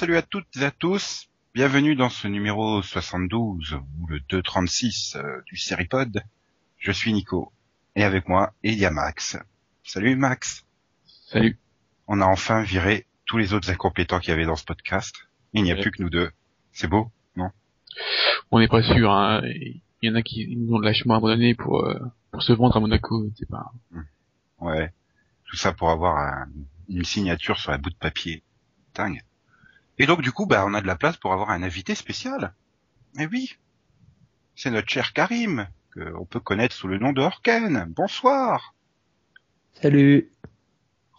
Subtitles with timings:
[0.00, 1.28] Salut à toutes et à tous.
[1.52, 6.22] Bienvenue dans ce numéro 72 ou le 236 euh, du Seripod.
[6.78, 7.52] Je suis Nico
[7.96, 9.36] et avec moi il y a Max.
[9.84, 10.64] Salut Max.
[11.26, 11.58] Salut.
[12.06, 15.16] On a enfin viré tous les autres incompétents qu'il y avait dans ce podcast.
[15.52, 15.82] Il n'y a Ouais.
[15.82, 16.30] plus que nous deux.
[16.72, 17.50] C'est beau, non?
[18.50, 19.42] On n'est pas sûr, hein.
[19.44, 21.98] Il y en a qui nous ont lâchement abandonné pour, euh,
[22.30, 23.70] pour se vendre à Monaco, c'est pas.
[24.60, 24.94] Ouais.
[25.44, 26.48] Tout ça pour avoir un-
[26.88, 28.42] une signature sur un bout de papier.
[28.94, 29.20] Dingue.
[30.00, 32.54] Et donc du coup, bah, on a de la place pour avoir un invité spécial.
[33.18, 33.58] Eh oui.
[34.56, 37.84] C'est notre cher Karim, que on peut connaître sous le nom de Orken.
[37.94, 38.74] Bonsoir.
[39.74, 40.32] Salut.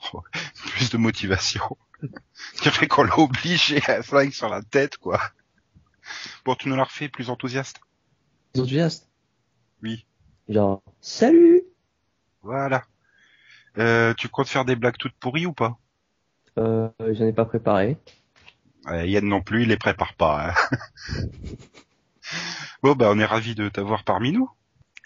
[0.72, 1.62] Plus de motivation.
[2.56, 5.22] C'est vrai qu'on l'a obligé à flingue sur la tête, quoi.
[6.44, 7.82] Bon, tu nous l'as refait plus enthousiaste.
[8.56, 9.08] Enthousiaste?
[9.84, 10.08] Oui.
[10.50, 11.62] Genre, salut.
[12.42, 12.84] Voilà.
[13.78, 15.78] Euh, tu comptes faire des blagues toutes pourries ou pas?
[16.58, 18.00] Euh, j'en ai pas préparé.
[18.88, 20.50] Euh, Yann non plus, il les prépare pas.
[20.50, 20.78] hein.
[22.84, 24.50] bon, bah, on est ravis de t'avoir parmi nous.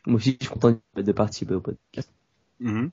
[0.06, 2.10] Moi aussi, je suis content de participer au podcast.
[2.60, 2.92] Mhm.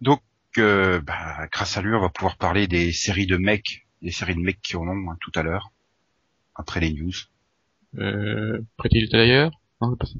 [0.00, 0.22] Donc,
[0.58, 4.34] euh, bah, grâce à lui, on va pouvoir parler des séries de mecs, des séries
[4.34, 5.72] de mecs qui en ont hein, tout à l'heure,
[6.54, 7.12] après les news.
[7.98, 8.60] Euh?
[9.80, 10.14] Non, c'est pas ça.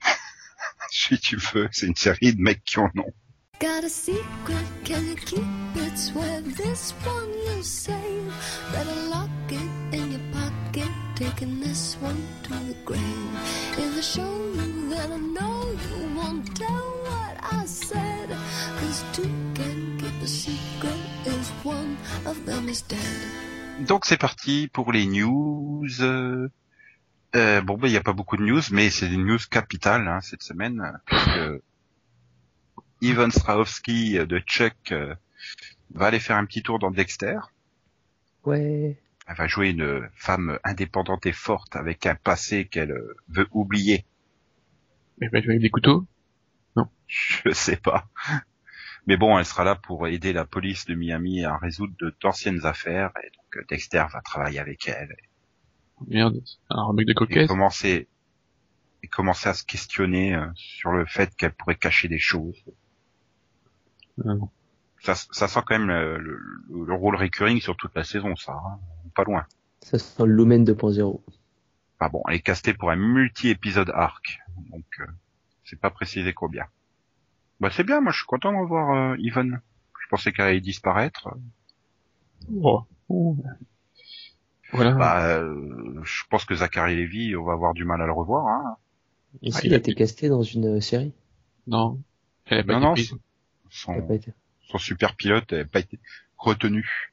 [0.90, 3.12] Si tu veux, c'est une série de mecs qui en ont.
[3.60, 5.42] Got a secret, can you keep
[5.76, 5.96] it?
[5.98, 8.32] Swear this one you'll save.
[8.72, 13.00] Better lock it in your pocket, taking this one to the grave.
[13.78, 18.28] If I show you, then I know you won't tell what I said.
[18.80, 21.96] Cause two can keep a secret if one
[22.26, 23.86] of them is dead.
[23.88, 25.88] Donc c'est parti pour les news.
[26.02, 26.48] Euh,
[27.62, 30.20] bon, bah, il n'y a pas beaucoup de news, mais c'est des news capitales hein,
[30.20, 30.80] cette semaine.
[30.80, 31.62] euh, Parce que
[33.04, 35.14] Ivan Strahovski euh, de Chuck euh,
[35.92, 37.38] va aller faire un petit tour dans Dexter.
[38.44, 38.96] Ouais.
[39.26, 44.04] Elle va jouer une femme indépendante et forte avec un passé qu'elle euh, veut oublier.
[45.18, 46.06] Mais bah, tu vas avec des couteaux?
[47.06, 48.08] Je sais pas.
[49.06, 52.64] Mais bon, elle sera là pour aider la police de Miami à résoudre de- d'anciennes
[52.64, 53.10] affaires.
[53.22, 55.14] Et donc Dexter va travailler avec elle.
[56.08, 57.48] Merde, un remake de et coquette.
[57.48, 58.08] commencer
[59.02, 62.64] et commencer à se questionner euh, sur le fait qu'elle pourrait cacher des choses.
[64.24, 64.34] Ah.
[65.02, 68.52] Ça, ça sent quand même le, le- le rôle recurring sur toute la saison, ça.
[68.52, 68.78] hein.
[69.14, 69.44] Pas loin.
[69.80, 71.20] Ça sent le Lumen 2.0.
[72.00, 75.04] Enfin bon, elle est castée pour un multi-épisode arc, donc euh,
[75.64, 76.64] c'est pas précisé combien.
[77.60, 79.60] Bah c'est bien, moi je suis content de revoir euh, Yvonne.
[80.02, 81.28] Je pensais qu'elle allait disparaître.
[82.60, 82.82] Oh.
[83.08, 83.36] Oh.
[84.72, 84.92] Voilà.
[84.92, 88.46] Bah, euh, je pense que Zachary Levy, on va avoir du mal à le revoir.
[88.48, 88.76] Hein.
[89.42, 91.12] Et Ah, il a été casté dans une série?
[91.66, 92.00] Non.
[92.46, 93.18] Elle a pas Non, été non,
[93.74, 94.20] Son,
[94.68, 95.98] son super pilote n'a pas été
[96.38, 97.12] retenu.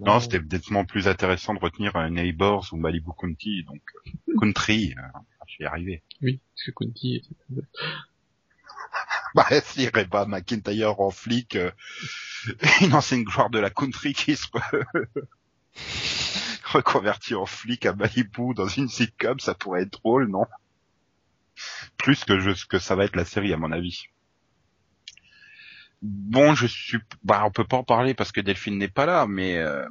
[0.00, 4.94] Non, c'était nettement plus intéressant de retenir un Neighbors ou Malibu County, donc euh, Country,
[4.98, 5.02] euh,
[5.46, 6.02] je vais y arriver.
[6.20, 7.22] Oui, parce que était...
[9.34, 11.70] Bah, si Reba McIntyre en flic, euh,
[12.82, 14.84] une ancienne gloire de la country qui se re-
[16.72, 20.46] reconvertit en flic à Malibu dans une sitcom, ça pourrait être drôle, non?
[21.96, 24.06] Plus que je, que ça va être la série, à mon avis.
[26.06, 29.26] Bon, je suis, bah, on peut pas en parler parce que Delphine n'est pas là,
[29.26, 29.88] mais euh,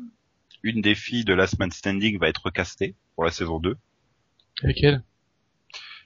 [0.62, 3.76] une des filles de Last Man Standing va être recastée pour la saison 2.
[4.62, 5.04] Avec elle?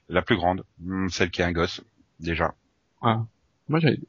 [0.07, 1.81] La plus grande, Hmm, celle qui a un gosse,
[2.21, 2.55] déjà.
[3.01, 3.25] Ah.
[3.67, 3.99] Moi, j'avais...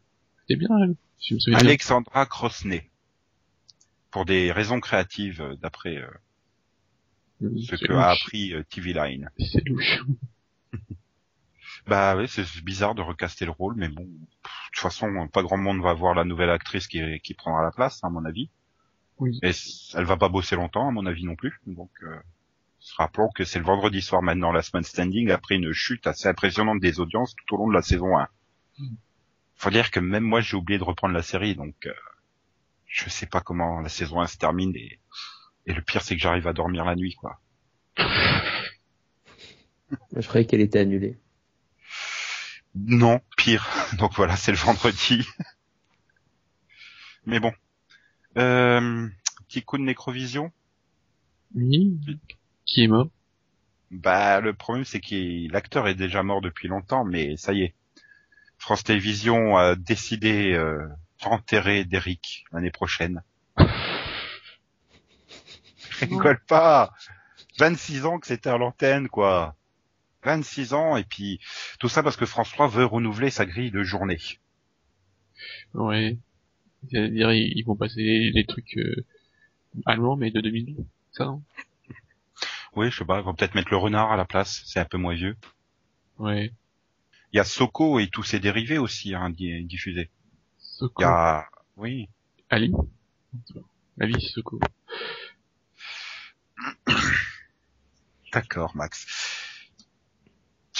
[0.43, 0.95] C'était bien, elle.
[1.21, 1.59] Je me souviens.
[1.59, 2.89] Alexandra Crosney.
[4.13, 6.07] Pour des raisons créatives, euh, d'après euh,
[7.41, 9.31] ce C'est que a appris euh, TV Line.
[9.41, 10.05] C'est louche.
[11.89, 15.43] Bah oui, c'est bizarre de recaster le rôle, mais bon, pff, de toute façon, pas
[15.43, 18.51] grand monde va voir la nouvelle actrice qui, qui prendra la place, à mon avis.
[19.19, 19.39] Oui.
[19.43, 19.53] Et
[19.95, 21.59] elle va pas bosser longtemps, à mon avis non plus.
[21.67, 22.15] Donc, euh,
[22.99, 26.79] rappelons que c'est le vendredi soir maintenant, la semaine standing, après une chute assez impressionnante
[26.79, 28.29] des audiences tout au long de la saison 1.
[28.79, 28.95] Mm.
[29.57, 31.95] Faut dire que même moi, j'ai oublié de reprendre la série, donc euh,
[32.87, 34.77] je sais pas comment la saison 1 se termine.
[34.77, 35.01] Et,
[35.65, 37.41] et le pire, c'est que j'arrive à dormir la nuit, quoi.
[40.15, 41.19] Je croyais qu'elle était annulée.
[42.75, 43.67] Non, pire.
[43.99, 45.27] Donc voilà, c'est le vendredi.
[47.27, 47.53] Mais bon.
[48.37, 49.09] Euh,
[49.49, 50.53] petit coup de nécrovision.
[51.55, 51.99] Oui.
[52.65, 53.09] Qui est mort?
[53.91, 57.75] Bah, le problème, c'est que l'acteur est déjà mort depuis longtemps, mais ça y est.
[58.59, 60.87] France Télévisions a décidé euh,
[61.23, 63.23] d'enterrer Derrick l'année prochaine.
[66.01, 66.93] Rigole pas
[67.59, 69.58] 26 ans que c'était à l'antenne, quoi
[70.25, 71.41] 26 ans, et puis
[71.79, 74.19] tout ça parce que François veut renouveler sa grille de journée.
[75.75, 76.19] Ouais.
[76.91, 79.05] C'est-à-dire, ils vont passer les trucs, euh,
[79.87, 80.77] allemand, mais de 2000.
[81.13, 81.43] Ça, non?
[82.77, 84.85] Oui, je sais pas, ils vont peut-être mettre le renard à la place, c'est un
[84.85, 85.37] peu moins vieux.
[86.19, 86.53] Ouais.
[87.33, 90.11] Il y a Soko et tous ses dérivés aussi, hein, di- diffusés.
[90.59, 91.03] Soko.
[91.03, 92.09] Il y a, oui,
[92.51, 92.73] Ali
[94.01, 94.61] vie, Soko.
[98.33, 99.07] d'accord, Max.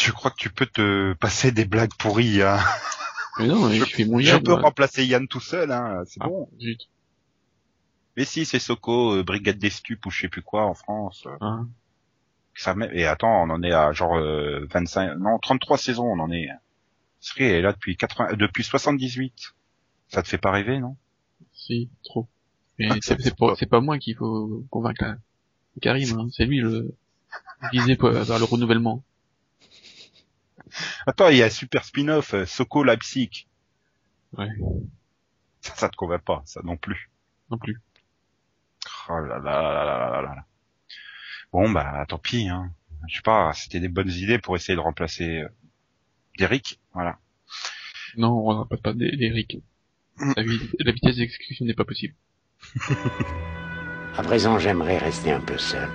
[0.09, 2.59] Je crois que tu peux te passer des blagues pourries, hein.
[3.39, 4.43] Mais non, mais je fais mon Je Yann.
[4.43, 6.49] peux remplacer Yann tout seul, hein, c'est Ah, bon.
[6.59, 6.89] zut.
[8.17, 11.27] Mais si, c'est Soko, euh, Brigade des Stupes ou je sais plus quoi en France.
[11.43, 11.69] Hein.
[12.55, 12.75] Ça.
[12.93, 16.49] Et attends, on en est à genre euh, 25, non, 33 saisons, on en est.
[17.21, 19.35] Sri est là depuis 80, euh, depuis 78.
[20.09, 20.97] Ça te fait pas rêver, non?
[21.53, 22.27] Si, trop.
[22.79, 25.05] Mais Ah, c'est pas- pas, moi qu'il faut convaincre.
[25.75, 26.29] C'est Karim, hein.
[26.33, 26.97] c'est lui le
[27.73, 28.01] visé vers
[28.39, 29.05] le renouvellement.
[31.07, 33.47] Attends, il y a un super spin-off, euh, Soko Leipzig.
[34.37, 34.49] Ouais,
[35.61, 37.11] Ça, ça te convainc pas, ça non plus.
[37.51, 37.81] non plus.
[39.09, 40.45] Oh là là là là là là là.
[41.53, 42.71] Bon bah tant pis, hein.
[43.09, 45.49] Je sais pas, c'était des bonnes idées pour essayer de remplacer euh,
[46.39, 47.19] Derrick, voilà.
[48.17, 49.59] Non, on n'a pas pas d'E- d'Eric.
[50.19, 50.33] Mm.
[50.37, 50.43] La,
[50.85, 52.15] la vitesse d'exécution n'est pas possible.
[54.17, 55.89] À présent, j'aimerais rester un peu seul.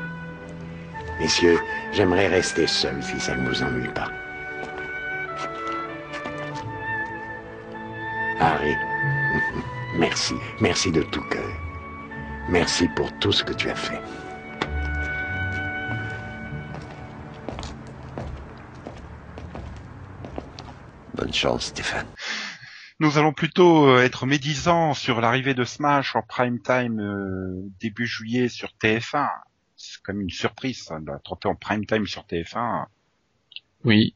[1.19, 1.59] Messieurs,
[1.91, 4.11] j'aimerais rester seul si ça ne vous ennuie pas.
[8.39, 8.75] Harry,
[9.97, 11.49] merci, merci de tout cœur.
[12.49, 14.01] Merci pour tout ce que tu as fait.
[21.13, 22.07] Bonne chance, Stéphane.
[22.99, 28.07] Nous allons plutôt euh, être médisants sur l'arrivée de Smash en prime time euh, début
[28.07, 29.29] juillet sur TF1.
[29.75, 32.85] C'est comme une surprise, ça, de la tromper en prime time sur TF1.
[33.83, 34.15] Oui.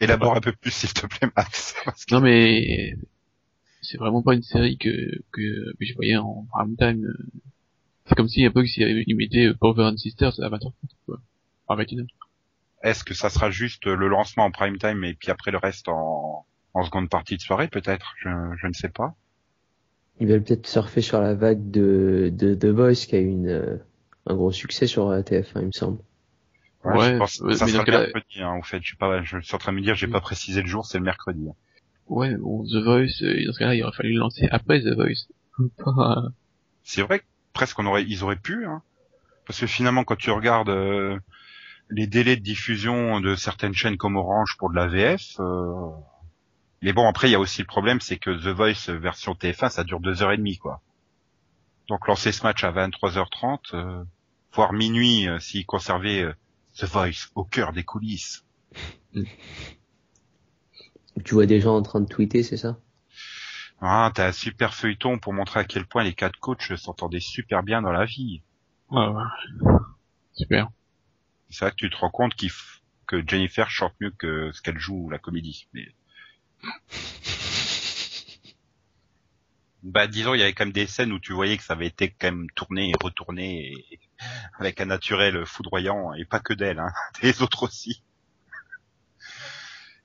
[0.00, 1.74] Élabore un peu plus, s'il te plaît, Max.
[1.84, 2.94] Parce que- Non mais
[3.82, 4.88] c'est vraiment pas une série que
[5.32, 7.04] que, que je voyais en prime time.
[7.04, 7.26] euh.
[8.06, 10.72] C'est comme si un peu s'ils mettaient euh, Power and Sisters à 20h30
[11.06, 11.20] quoi.
[11.68, 12.06] À 21h.
[12.82, 15.88] Est-ce que ça sera juste le lancement en prime time et puis après le reste
[15.88, 18.14] en, en seconde partie de soirée, peut-être?
[18.18, 18.28] Je,
[18.60, 19.14] je ne sais pas.
[20.20, 23.48] Ils veulent peut-être surfer sur la vague de, de The Voice qui a eu une,
[23.48, 23.76] euh,
[24.26, 25.98] un gros succès sur euh, TF1, il me semble.
[26.96, 28.80] Ouais, je pense que ça sera mercredi, hein, en fait.
[28.80, 30.12] Je suis pas, je suis en train de me dire, j'ai Mm.
[30.12, 31.48] pas précisé le jour, c'est le mercredi.
[32.06, 34.94] Ouais, bon, The Voice, euh, dans ce cas-là, il aurait fallu le lancer après The
[34.94, 35.28] Voice.
[35.86, 36.28] Euh,
[36.84, 38.82] C'est vrai que presque on aurait, ils auraient pu, hein.
[39.46, 41.18] Parce que finalement, quand tu regardes euh,
[41.90, 45.90] les délais de diffusion de certaines chaînes comme Orange pour de la VF, euh...
[46.82, 49.32] mais bon, après, il y a aussi le problème, c'est que The Voice euh, version
[49.32, 50.80] TF1, ça dure deux heures et demie, quoi.
[51.88, 54.04] Donc lancer ce match à 23h30, euh,
[54.52, 56.32] voire minuit, s'ils conservaient euh,
[56.78, 58.42] The Voice au cœur des coulisses.
[61.24, 62.76] Tu vois des gens en train de tweeter, c'est ça?
[63.80, 67.64] Ah, t'as un super feuilleton pour montrer à quel point les quatre coachs s'entendaient super
[67.64, 68.44] bien dans la vie.
[68.90, 69.24] ouais, ouais.
[70.32, 70.68] Super.
[71.50, 74.78] C'est vrai que tu te rends compte f- que Jennifer chante mieux que ce qu'elle
[74.78, 75.68] joue la comédie.
[75.74, 75.86] Mais...
[79.82, 81.86] Bah disons, il y avait quand même des scènes où tu voyais que ça avait
[81.86, 84.00] été quand même tourné et retourné et-
[84.58, 86.92] avec un naturel foudroyant et pas que d'elle, hein,
[87.22, 88.02] des autres aussi.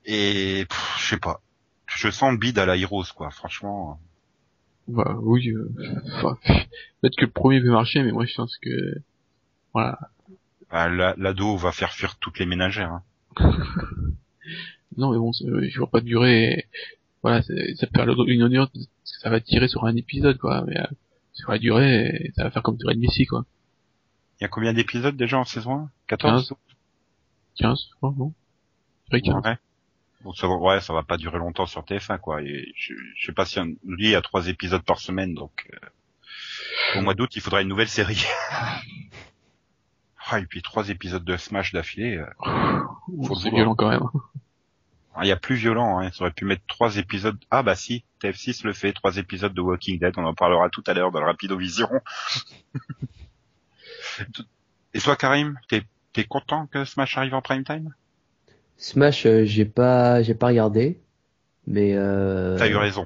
[0.06, 0.66] Et
[1.00, 1.42] je sais pas,
[1.88, 4.00] je sens le bide à la Heroes quoi, franchement.
[4.88, 5.70] Bah, oui, euh,
[6.18, 6.38] enfin,
[7.02, 8.70] peut-être que le premier peut marcher, mais moi, je pense que,
[9.74, 9.98] voilà.
[10.70, 12.92] Bah, la- L'ado va faire fuir toutes les ménagères.
[12.92, 13.04] hein.
[14.98, 16.68] Non, mais bon, euh, je vois pas durer,
[17.24, 17.54] voilà, ça
[17.88, 18.70] peut faire une audience,
[19.24, 20.86] ça va tirer sur un épisode, quoi, mais, euh,
[21.32, 23.46] sur la durée, ça va faire comme durée de Messi, quoi.
[24.40, 26.54] Il y a combien d'épisodes déjà en saison 1 14
[27.58, 28.34] 15, je crois, non?
[29.10, 29.46] Dirais 15.
[29.46, 29.58] Ouais.
[30.26, 32.42] Donc ça va, ouais, ça va pas durer longtemps sur TF1 quoi.
[32.42, 35.34] Et je, je sais pas si on lui il y a trois épisodes par semaine,
[35.34, 38.26] donc euh, au mois d'août il faudra une nouvelle série.
[40.30, 42.18] ah, et puis trois épisodes de Smash d'affilée.
[42.18, 44.04] euh, c'est violent quand même.
[45.16, 46.10] Ah, Il y a plus violent, hein.
[46.14, 47.38] Ils auraient pu mettre trois épisodes.
[47.52, 50.14] Ah bah si, TF6 le fait, trois épisodes de Walking Dead.
[50.18, 51.90] On en parlera tout à l'heure dans le Rapido Vision.
[54.94, 57.94] et toi Karim, t'es content que Smash arrive en prime time?
[58.78, 61.00] Smash, euh, j'ai pas, j'ai pas regardé,
[61.68, 63.06] mais euh, T'as eu raison.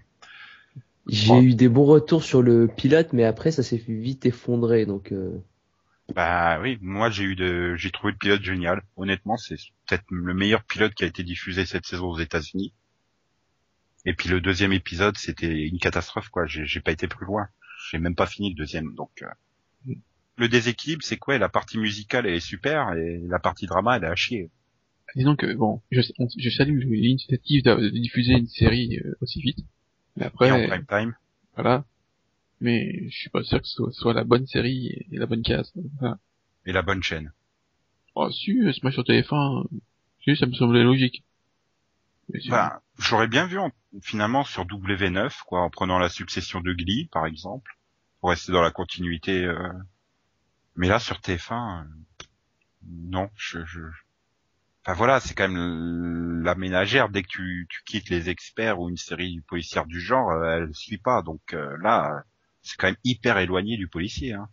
[1.08, 1.42] j'ai Oh.
[1.42, 5.38] eu des bons retours sur le pilote, mais après ça s'est vite effondré, donc euh,
[6.16, 8.82] Bah oui, moi j'ai eu de, j'ai trouvé le pilote génial.
[8.98, 12.74] Honnêtement, c'est peut-être le meilleur pilote qui a été diffusé cette saison aux États-Unis.
[14.06, 16.46] Et puis le deuxième épisode, c'était une catastrophe quoi.
[16.46, 17.48] J'ai pas été plus loin.
[17.92, 18.94] J'ai même pas fini le deuxième.
[18.96, 19.94] Donc euh,
[20.38, 21.38] le déséquilibre, c'est quoi?
[21.38, 24.50] La partie musicale elle est super et la partie drama elle est à chier.
[25.16, 29.42] Disons que, bon, je, on- je salue l'initiative de, de diffuser une série euh, aussi
[29.42, 29.60] vite.
[30.18, 31.16] Mais Et après, en prime time,
[31.56, 31.86] voilà.
[32.60, 35.44] mais je suis pas sûr que ce soit, soit la bonne série et la bonne
[35.44, 35.72] case.
[35.96, 36.20] Enfin,
[36.66, 37.32] Et la bonne chaîne.
[38.18, 39.78] Oh, si, Smash sur TF1, euh,
[40.24, 41.24] si, ça me semblait logique.
[42.46, 43.72] Bah, je l'aurais bien vu en-
[44.02, 47.78] finalement sur W9, quoi, en prenant la succession de Glee, par exemple,
[48.20, 49.44] pour rester dans la continuité.
[49.46, 49.72] euh.
[50.76, 51.86] Mais là, sur TF1, euh,
[52.88, 53.82] non, je, je...
[54.86, 57.10] Enfin voilà, c'est quand même la ménagère.
[57.10, 60.74] Dès que tu, tu quittes les experts ou une série policière du genre, euh, elle
[60.76, 61.22] suit pas.
[61.22, 62.22] Donc euh, là, euh,
[62.62, 64.34] c'est quand même hyper éloigné du policier.
[64.34, 64.50] Hein.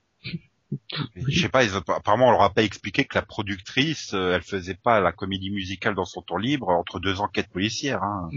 [1.29, 4.43] Je sais pas, ils apparemment on leur a pas expliqué que la productrice, euh, elle
[4.43, 8.03] faisait pas la comédie musicale dans son temps libre entre deux enquêtes policières.
[8.03, 8.31] Hein.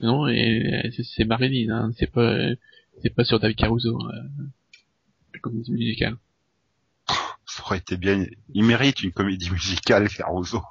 [0.00, 2.36] Non, c'est- Marilyn, hein, c'est pas,
[3.02, 4.44] c'est pas sur David Caruso, euh,
[5.32, 6.16] la comédie musicale.
[7.46, 8.26] Ça aurait été bien.
[8.52, 10.62] Il mérite une comédie musicale, Caruso.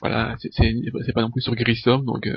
[0.00, 2.36] Voilà, c'est pas non plus sur Grissom, donc euh,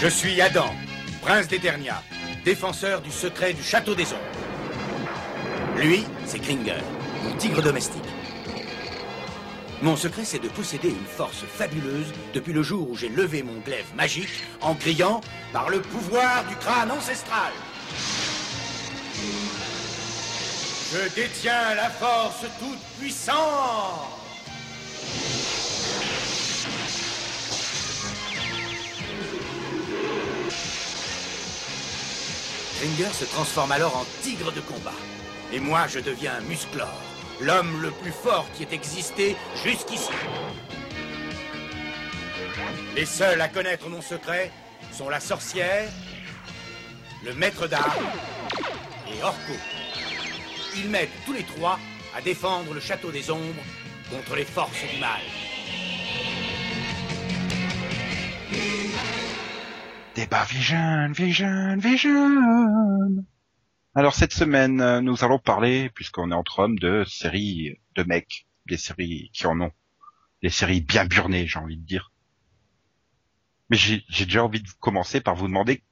[0.00, 0.72] Je suis Adam,
[1.22, 2.04] prince d'Eternia,
[2.44, 4.22] défenseur du secret du château des ombres.
[5.76, 6.78] Lui, c'est Kringer,
[7.24, 8.04] mon tigre domestique.
[9.82, 13.58] Mon secret, c'est de posséder une force fabuleuse depuis le jour où j'ai levé mon
[13.58, 14.28] glaive magique
[14.60, 15.20] en criant
[15.52, 17.52] par le pouvoir du crâne ancestral.
[20.92, 24.27] Je détiens la force toute puissante.
[32.78, 34.94] Kringer se transforme alors en tigre de combat.
[35.52, 36.92] Et moi, je deviens Musclor,
[37.40, 40.12] l'homme le plus fort qui ait existé jusqu'ici.
[42.94, 44.52] Les seuls à connaître mon secret
[44.92, 45.88] sont la sorcière,
[47.24, 48.06] le maître d'armes
[49.12, 49.54] et Orko.
[50.76, 51.80] Ils m'aident tous les trois
[52.16, 53.64] à défendre le château des ombres
[54.08, 55.20] contre les forces du mal.
[60.18, 63.24] Débat Vision, Vision, Vision.
[63.94, 68.48] Alors cette semaine, euh, nous allons parler, puisqu'on est entre hommes, de séries de mecs,
[68.66, 69.70] des séries qui en ont,
[70.42, 72.10] des séries bien burnées, j'ai envie de dire.
[73.70, 75.84] Mais j'ai j'ai déjà envie de commencer par vous demander,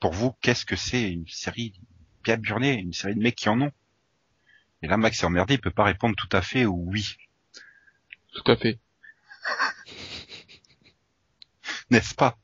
[0.00, 1.78] pour vous, qu'est-ce que c'est une série
[2.24, 3.72] bien burnée, une série de mecs qui en ont?
[4.80, 7.18] Et là, Max est emmerdé, il peut pas répondre tout à fait ou oui,
[8.32, 8.78] tout à fait.
[11.90, 12.38] n'est-ce pas?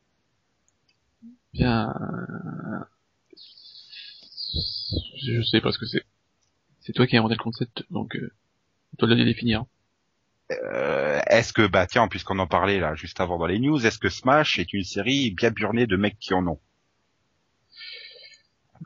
[1.52, 1.92] Bien,
[5.22, 6.02] je sais pas ce que c'est.
[6.80, 8.32] C'est toi qui as inventé le concept, donc euh,
[8.98, 9.64] toi de le définir.
[10.50, 13.98] Euh, Est-ce que, bah tiens, puisqu'on en parlait là juste avant dans les news, est-ce
[13.98, 16.58] que Smash est une série bien burnée de mecs qui en ont?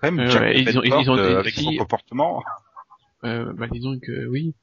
[0.01, 2.43] Quand même, Euh, ouais, ils ont- ils ont- euh, avec si- son comportement.
[3.25, 4.55] Euh, bah disons que oui.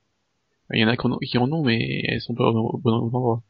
[0.72, 2.77] Il y en a qui en ont, qui en ont, mais elles sont pas au
[2.77, 3.41] bon endroit.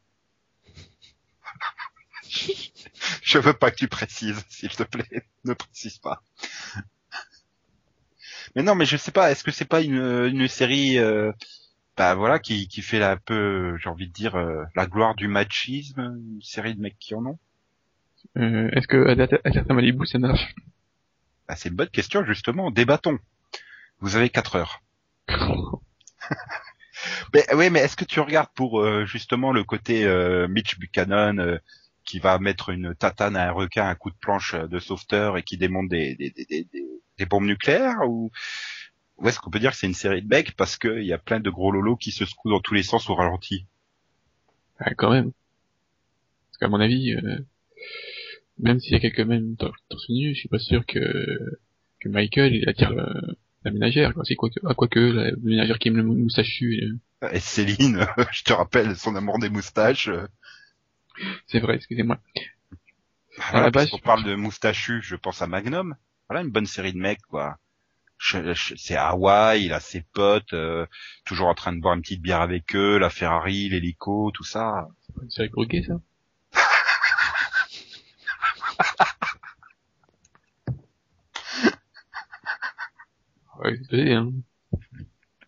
[3.33, 5.25] Je veux pas que tu précises, s'il te plaît.
[5.43, 6.21] Ne précise pas.
[8.55, 9.31] Mais non, mais je sais pas.
[9.31, 9.97] Est-ce que c'est pas une,
[10.31, 11.31] une série, euh,
[11.97, 15.27] bah voilà, qui, qui fait un peu, j'ai envie de dire, euh, la gloire du
[15.27, 17.39] machisme, une série de mecs qui en ont?
[18.37, 20.53] Euh, Est-ce que Agatha Malibu ça marche?
[21.47, 22.69] Bah, C'est une bonne question justement.
[22.69, 23.17] Débattons.
[23.99, 24.81] Vous avez quatre heures.
[27.33, 31.39] Mais oui, mais est-ce que tu regardes pour euh, justement le côté euh, Mitch Buchanan
[31.39, 31.57] euh,
[32.05, 35.37] qui va mettre une tatane à un requin, un coup de planche euh, de sauveteur
[35.37, 36.67] et qui démonte des, des, des,
[37.17, 38.31] des, bombes nucléaires ou,
[39.17, 41.17] ou est-ce qu'on peut dire que c'est une série de mecs parce qu'il y a
[41.17, 43.65] plein de gros lolos qui se secouent dans tous les sens au ralenti?
[44.79, 45.31] Ah, quand même.
[46.47, 47.39] Parce qu'à mon avis, euh,
[48.59, 50.99] même s'il y a quelques mêmes tor- torse nu, je suis pas sûr que,
[51.99, 54.23] que Michael, il attire le- la ménagère, quoi.
[54.25, 56.79] C'est quoi que, ah, quoique, la ménagère qui aime le mou- moustachu,
[57.23, 60.09] euh, Et Céline, je te rappelle son amour des moustaches.
[61.47, 62.19] C'est vrai, excusez-moi.
[63.37, 65.95] Voilà, la base, puisqu'on parle de moustachu, je pense à Magnum.
[66.29, 67.57] Voilà une bonne série de mecs, quoi.
[68.77, 70.85] C'est Hawaï, il a ses potes, euh,
[71.25, 74.87] toujours en train de boire une petite bière avec eux, la Ferrari, l'hélico, tout ça.
[75.01, 75.99] C'est pas une série ça?
[83.59, 84.31] Ouais, désolé, hein.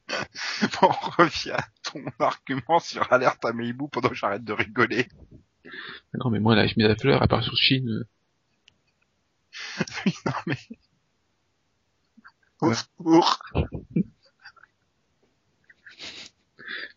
[0.81, 5.07] Bon, on revient à ton argument sur Alerte à Malibu pendant que j'arrête de rigoler.
[6.24, 8.05] Non, mais moi, la chemise à fleurs, à part sur Chine, euh,
[10.05, 10.57] Oui, non mais...
[12.62, 13.39] Au secours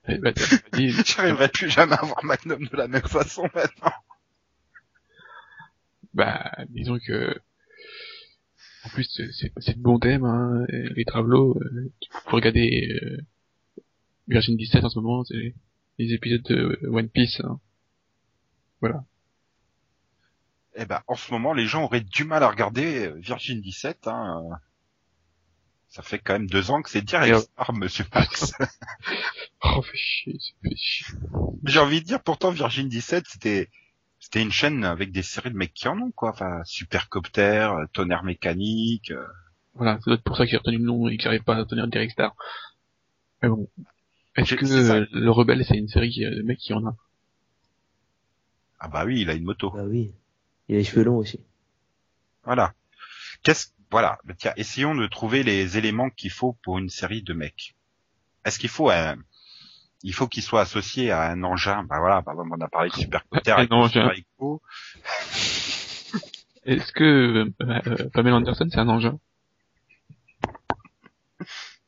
[0.08, 3.92] eh ben, pas dit- J'arriverai plus jamais à voir Magnum de la même façon maintenant.
[6.14, 7.38] bah, disons que,
[8.84, 13.18] en plus, c'est- de bons thèmes, hein, les travelots, euh, tu peux regarder, euh,
[14.28, 15.54] Virgin 17 en ce moment, c'est
[15.98, 17.60] les épisodes de One Piece, hein.
[18.80, 19.04] Voilà.
[20.76, 24.06] Eh ben, en ce moment, les gens auraient du mal à regarder euh, Virgin 17.
[24.06, 24.44] Hein.
[24.50, 24.54] euh.
[25.88, 28.52] Ça fait quand même deux ans que c'est direct, Et, euh, Star, Monsieur Max.
[29.64, 31.06] Oh, fait chier, ça fait chier.
[31.64, 33.70] J'ai envie de dire, pourtant, Virgin 17, c'était
[34.20, 36.30] c'était une chaîne avec des séries de mecs qui en ont, quoi.
[36.30, 39.10] Enfin, Supercopter, Tonnerre Mécanique.
[39.10, 39.24] euh.
[39.74, 41.58] Voilà, c'est peut-être pour ça que j'ai retenu le nom et que j'arrive pas à
[41.58, 42.36] retenir Derek Star.
[43.42, 43.68] Mais bon.
[44.36, 46.96] Est-ce que Le Rebelle, c'est une série de mecs qui en a
[48.80, 49.70] Ah bah oui, il a une moto.
[49.70, 50.12] Bah oui.
[50.68, 51.40] Il a les cheveux longs aussi.
[52.44, 52.74] Voilà.
[53.42, 57.32] Qu'est-ce voilà, Mais tiens, essayons de trouver les éléments qu'il faut pour une série de
[57.32, 57.74] mecs.
[58.44, 59.16] Est-ce qu'il faut un
[60.02, 61.82] il faut qu'il soit associé à un engin?
[61.84, 63.88] Bah voilà, bah, on a parlé de Supercopter engin.
[63.88, 64.62] Super Echo.
[66.64, 69.18] Est-ce que euh, euh, Pamela Anderson, c'est un engin?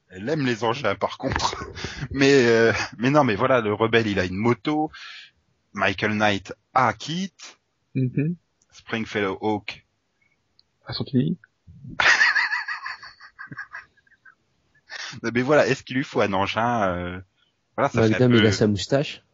[0.09, 1.54] Elle aime les engins par contre.
[2.11, 4.90] Mais euh, mais non, mais voilà, le rebelle, il a une moto.
[5.72, 7.32] Michael Knight a kit.
[7.94, 8.36] Mhm.
[8.72, 9.84] Springfellow Hawk.
[10.86, 11.38] À Santini
[15.22, 17.20] Mais voilà, est-ce qu'il lui faut un engin euh,
[17.76, 18.38] Voilà, ça fait un Magnum, peu...
[18.38, 19.24] il a sa moustache.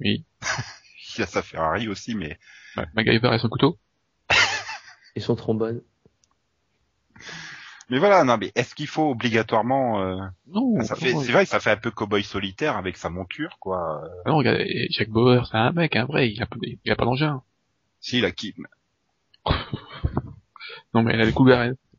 [0.00, 0.24] Oui.
[1.16, 2.38] il a sa Ferrari aussi, mais
[2.76, 2.84] Ouais.
[2.94, 3.78] MacGyver et son couteau
[5.14, 5.80] Et son trombone.
[7.88, 10.16] mais voilà, non, mais est-ce qu'il faut obligatoirement euh,
[10.48, 14.02] Non, ça fait, c'est vrai, ça fait un peu cowboy solitaire avec sa monture, quoi.
[14.24, 16.96] Ah non, regarde, Jack Bauer, c'est un mec, un vrai, il a, pas- il a
[16.96, 17.42] pas d'engin.
[18.00, 18.54] Si, la qui,
[20.94, 21.32] Non, mais elle a des.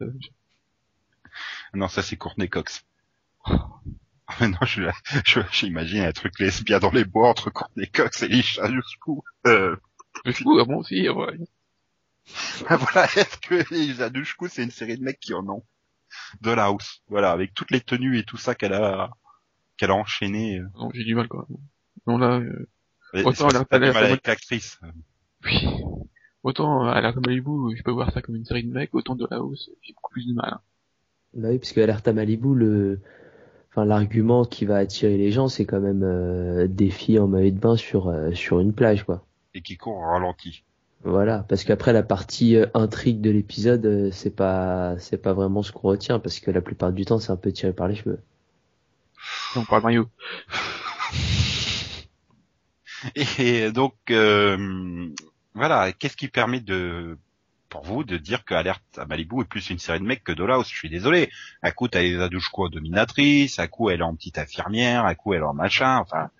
[0.01, 0.11] Euh,
[1.73, 2.85] non, ça c'est Courtney Cox.
[4.41, 4.83] Mais non, je,
[5.25, 9.23] je, j'imagine un truc lesbien dans les bois entre Courtney Cox et Lisha Dushku.
[9.45, 9.77] Euh,
[10.25, 11.37] Du coup, ah bon, si, ouais.
[12.67, 15.63] ah, voilà, est-ce que Lisha Dushku, c'est une série de mecs qui en ont?
[16.41, 19.09] Dollhouse, voilà, avec toutes les tenues et tout ça qu'elle a,
[19.77, 20.59] qu'elle a enchaîné.
[20.59, 20.67] euh.
[20.75, 21.47] Non, j'ai du mal, quoi.
[22.07, 22.67] Non, là, euh,
[23.13, 24.79] Et Autant elle a- pas du mal avec l'actrice.
[25.45, 25.67] oui.
[26.43, 29.27] Autant, à la Malibu, je peux voir ça comme une série de mecs, autant de
[29.29, 30.51] la hausse, j'ai beaucoup plus de mal.
[30.53, 30.61] hein.
[31.33, 33.01] Bah oui, parce que Alerte à Malibu, le,
[33.69, 37.51] enfin, l'argument qui va attirer les gens, c'est quand même euh, des filles en maillot
[37.51, 39.25] de bain sur euh, sur une plage, quoi.
[39.53, 40.63] Et qui court au ralenti.
[41.07, 45.63] Voilà, parce qu'après la partie euh, intrigue de l'épisode, euh, c'est pas c'est pas vraiment
[45.63, 47.95] ce qu'on retient, parce que la plupart du temps, c'est un peu tiré par les
[47.95, 48.19] cheveux.
[49.55, 50.09] On parle Mario.
[53.37, 55.07] Et donc, euh,
[55.53, 57.17] voilà, qu'est-ce qui permet de,
[57.69, 60.33] pour vous, de dire que Alerte à Malibu est plus une série de mecs que
[60.33, 60.67] Dollhouse?
[60.69, 61.31] Je suis désolé.
[61.61, 65.15] À coup, t'as les Adushko en dominatrice, à coup, elle est en petite infirmière, à
[65.15, 66.31] coup, elle est en machin, enfin,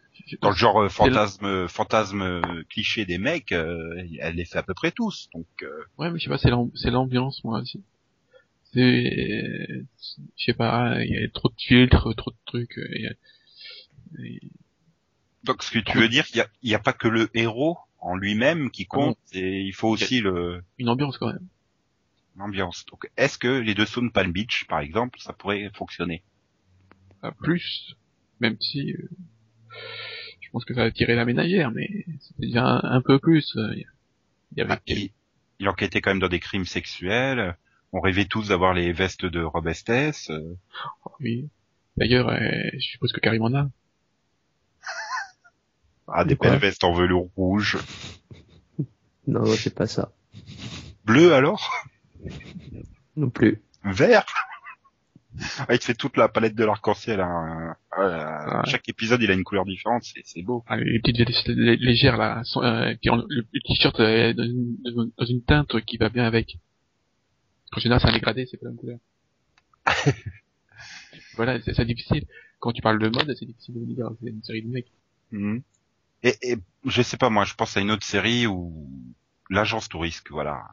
[0.42, 4.64] dans le genre euh, fantasme, fantasme euh, cliché des mecs, euh, elle les fait à
[4.64, 5.30] peu près tous.
[5.34, 7.84] Donc, euh, Ouais, mais je sais pas, c'est l'am- c'est l'ambiance, moi, aussi.
[8.74, 9.86] C'est,
[10.38, 13.10] je sais pas, il y a trop de filtres, trop de trucs, euh, et-
[14.24, 14.42] et-
[15.44, 17.78] donc, ce que tu veux dire, il y a, y a pas que le héros
[18.00, 21.48] en lui-même qui compte, et il faut aussi le une ambiance quand même.
[22.36, 22.86] l'ambiance.
[22.92, 26.22] Donc, est-ce que les dessous de Palm Beach, par exemple, ça pourrait fonctionner?
[27.22, 27.96] Pas plus,
[28.40, 29.10] même si, euh,
[30.58, 33.56] pense que ça va tirer la ménagère, mais c'est déjà un, un peu plus.
[33.58, 33.86] euh, Il
[34.58, 35.12] y avait Ah, il,
[35.60, 37.56] il enquêtait quand même dans des crimes sexuels.
[37.94, 40.30] On rêvait tous d'avoir les vestes de Rob Estes.
[40.32, 40.56] euh.
[41.20, 41.48] oui.
[41.96, 42.40] D'ailleurs, euh,
[42.74, 43.70] je suppose que Karim en a.
[46.08, 47.78] Ah, des belles vestes en velours rouge.
[49.28, 50.14] Non, c'est pas ça.
[51.04, 51.70] Bleu alors?
[53.18, 53.62] Non plus.
[53.84, 54.26] Vert?
[55.60, 57.20] Ah, Il te fait toute la palette de l'arc-en-ciel.
[57.22, 57.76] hein.
[57.98, 58.62] Euh, Ouais.
[58.72, 60.04] Chaque épisode, il a une couleur différente.
[60.04, 60.64] C'est, beau.
[60.68, 64.78] Ah, les petites lé- légères là, sont, euh, puis le, t-shirt euh, dans, une,
[65.18, 66.58] dans une teinte qui va bien avec.
[67.76, 69.00] En général, c'est un dégradé, c'est pas la même couleur.
[71.36, 72.26] voilà, c'est difficile.
[72.60, 74.10] Quand tu parles de mode, c'est difficile de dire.
[74.22, 74.92] C'est une série de mecs.
[75.32, 75.62] Mhm.
[76.24, 78.90] Et, et je sais pas, moi, je pense à une autre série où
[79.50, 80.64] l'agence touriste, voilà.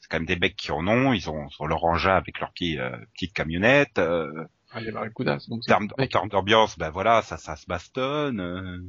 [0.00, 1.12] C'est quand même des mecs qui en ont.
[1.12, 3.98] Ils ont, ils ont leur engin avec leur petit, euh, petite camionnette.
[3.98, 5.88] Euh, Ah, il y a Barracudas, donc en termes,
[6.24, 8.40] en d'ambiance, ben voilà, ça, ça se bastonne.
[8.40, 8.80] euh.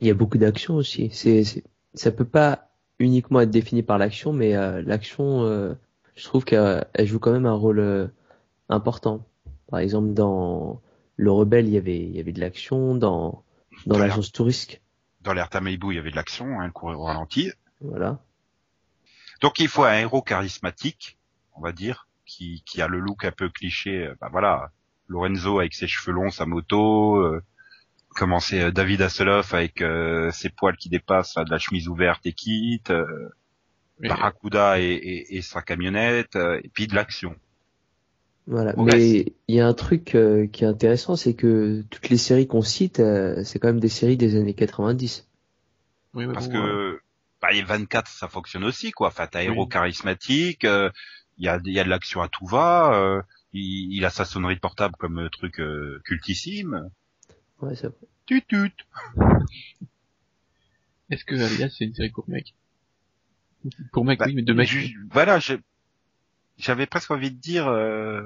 [0.00, 1.10] Il y a beaucoup d'action aussi.
[1.12, 5.74] C'est, c'est, ça peut pas uniquement être défini par l'action, mais euh, l'action, euh,
[6.16, 8.06] je trouve qu'elle elle joue quand même un rôle euh,
[8.68, 9.26] important.
[9.68, 10.82] Par exemple, dans
[11.16, 12.94] Le Rebelle, il y avait, il y avait de l'action.
[12.94, 13.44] Dans,
[13.86, 14.80] dans l'agence touriste,
[15.22, 17.50] Dans l'air Malibu, il y avait de l'action, hein, courir au ralenti.
[17.80, 18.20] voilà.
[19.40, 21.18] Donc il faut un héros charismatique,
[21.54, 24.12] on va dire, qui, qui a le look un peu cliché.
[24.20, 24.70] Bah voilà,
[25.08, 27.16] Lorenzo avec ses cheveux longs, sa moto.
[27.16, 27.42] Euh,
[28.10, 31.88] comment c'est euh, David Hasselhoff avec euh, ses poils qui dépassent, là, de la chemise
[31.88, 32.90] ouverte et quitte.
[32.90, 33.30] Euh,
[34.08, 37.34] Barracuda et, et, et sa camionnette, euh, et puis de l'action.
[38.46, 38.76] Voilà.
[38.78, 42.16] Ouais, Mais il y a un truc euh, qui est intéressant, c'est que toutes les
[42.16, 45.28] séries qu'on cite, euh, c'est quand même des séries des années 90.
[46.14, 47.00] oui, mais Parce bon, que
[47.42, 49.08] bah, les 24, ça fonctionne aussi, quoi.
[49.08, 49.46] Enfin, t'as Oui.
[49.46, 50.90] héros charismatique, euh,
[51.38, 53.22] il y a, il y a de l'action à tout va, euh,
[53.52, 56.90] il, il a sa sonnerie de portable comme euh, truc euh, cultissime.
[57.60, 57.96] Ouais, c'est vrai.
[58.26, 58.72] Tut tut.
[61.10, 62.54] Est-ce que Alias c'est une série pour mecs?
[63.92, 64.68] Pour mecs, Bah, oui, mais de mecs.
[64.68, 65.60] ju- Voilà, j'ai-
[66.58, 68.22] j'avais presque envie de dire euh,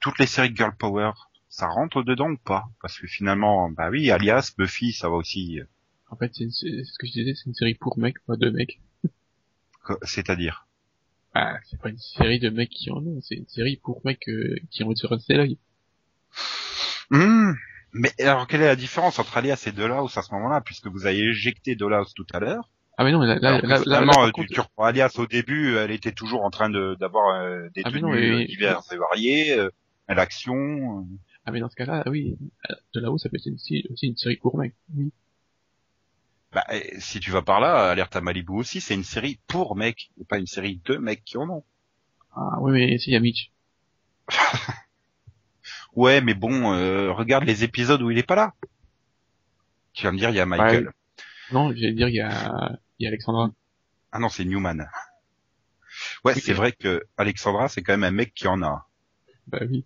[0.00, 1.10] toutes les séries de Girl Power,
[1.50, 2.64] ça rentre dedans ou pas?
[2.80, 5.60] Parce que finalement, bah oui, Alias, Buffy, ça va aussi.
[6.08, 8.80] En fait, c'est ce que je disais, c'est une série pour mecs, pas de mecs.
[10.02, 10.66] C'est-à-dire?
[11.34, 14.28] Ah, c'est pas une série de mecs qui en ont, c'est une série pour mecs
[14.28, 15.58] euh, qui ont envie de se l'œil.
[17.98, 21.06] Mais alors, quelle est la différence entre Alias et Dollhouse à ce moment-là, puisque vous
[21.06, 22.70] avez éjecté Dollhouse tout à l'heure?
[22.98, 25.90] Ah mais non, mais là, là, là, là, contre, tu reprends Alias au début, elle
[25.90, 28.96] était toujours en train de d'avoir euh, des Ah, tenues non, mais- euh, diverses et
[28.96, 29.70] variées, euh,
[30.08, 30.54] l'action.
[30.54, 31.04] euh.
[31.44, 32.38] ah mais dans ce cas-là, oui,
[32.70, 34.74] euh, de là-haut, ça peut être aussi une série pour mecs.
[34.94, 35.12] Oui.
[36.56, 39.76] Bah, et si tu vas par là, Alerte à Malibu aussi, c'est une série pour
[39.76, 41.64] mecs, et pas une série de mecs qui en ont.
[42.34, 43.52] Ah oui, mais si, il y a Mitch.
[45.92, 48.54] Ouais, mais bon, euh, regarde les épisodes où il est pas là.
[49.92, 50.92] Tu vas me dire, il y a Michael.
[51.52, 53.50] Non, j'allais dire, il y a, il y a Alexandra.
[54.10, 54.88] Ah non, c'est Newman.
[56.24, 56.40] Ouais, Oui.
[56.40, 58.88] c'est vrai que Alexandra, c'est quand même un mec qui en a.
[59.46, 59.84] Bah oui.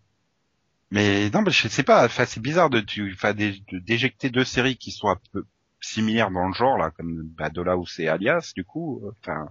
[0.92, 2.04] Mais non, mais je sais pas.
[2.04, 5.44] Enfin, c'est bizarre de tu, enfin, d'éjecter deux séries qui sont un peu
[5.81, 8.53] similaires dans le genre là, comme bah, Dollhouse et Alias.
[8.55, 9.49] Du coup, euh, enfin,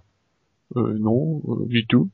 [0.76, 2.10] Euh, non, euh, du tout.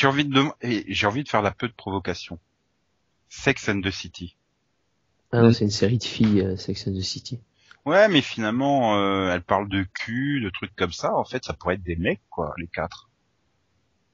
[0.00, 2.38] J'ai envie de dem- et j'ai envie de faire la peu de provocation.
[3.28, 4.34] Sex and the City.
[5.30, 7.38] Ah non, c'est une série de filles, euh, Sex and the City.
[7.84, 11.14] Ouais, mais finalement, euh, elle parle de cul, de trucs comme ça.
[11.14, 13.10] En fait, ça pourrait être des mecs, quoi, les quatre.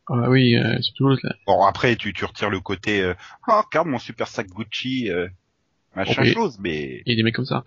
[0.09, 1.37] Ah oui, euh, surtout l'autre là.
[1.46, 3.14] Bon, après, tu, tu retires le côté, euh,
[3.49, 5.29] oh, regarde mon super sac Gucci, euh,
[5.94, 7.64] machin chose, mais, Il y a des mecs comme ça.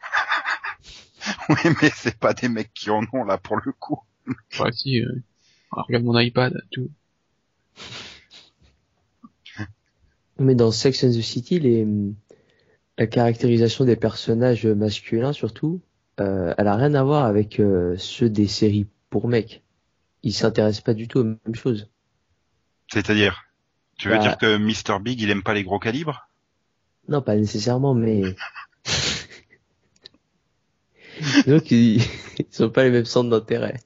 [1.48, 4.00] oui, mais c'est pas des mecs qui en ont, là, pour le coup.
[4.58, 5.02] Ouais, si,
[5.70, 6.90] regarde mon iPad, tout.
[10.38, 11.86] Mais dans Sex and the City, les,
[12.98, 15.80] la caractérisation des personnages masculins, surtout,
[16.20, 19.62] euh, elle a rien à voir avec euh, ceux des séries pour mecs.
[20.22, 21.88] Ils s'intéressent pas du tout aux mêmes choses.
[22.88, 23.44] C'est-à-dire,
[23.98, 24.22] tu veux Bah.
[24.22, 25.00] dire que Mr.
[25.00, 26.28] Big, il aime pas les gros calibres?
[27.08, 28.22] Non, pas nécessairement, mais
[31.46, 32.02] donc ils,
[32.38, 33.78] ils ont pas les mêmes centres d'intérêt.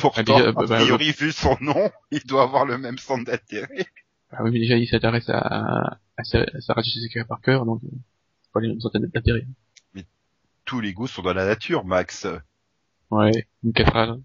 [0.00, 3.86] Pourtant, déjà, a bah, priori, vu son nom, il doit avoir le même centre d'intérêt.
[4.30, 7.88] Ah oui, mais déjà, il s'intéresse à, à, Sa- à Sarah Jessica Parker, donc, euh,
[8.42, 9.46] c'est pas les mêmes centaines d'intérêt.
[10.64, 12.26] Tous les goûts sont dans la nature, Max.
[13.10, 14.20] Ouais, une Catral,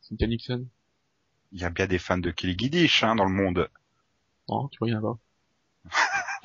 [0.00, 0.66] Cynthia Nixon.
[1.52, 3.68] Il y a bien des fans de Kelly Giddish, hein, dans le monde.
[4.48, 5.18] Non, tu vois, rien là-bas.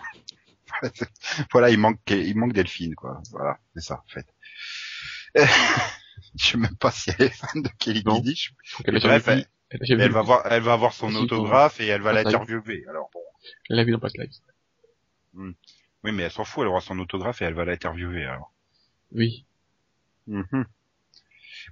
[1.52, 3.22] Voilà, il manque, il manque Delphine, quoi.
[3.32, 4.26] Voilà, c'est ça, en fait.
[6.36, 8.04] Je sais même pas si elle est fan de Kelly.
[8.06, 8.52] Je
[8.86, 9.28] Et jamais bref.
[9.28, 9.46] Elle
[10.02, 12.86] Elle va voir, elle va avoir son autographe et elle va l'interviewer.
[12.90, 13.22] Alors bon.
[13.70, 14.32] Elle l'a vu dans Past Lives.
[15.34, 18.52] Oui, mais elle s'en fout, elle aura son autographe et elle va l'interviewer, alors.
[19.12, 19.46] Oui.
[20.28, 20.66] Mhm.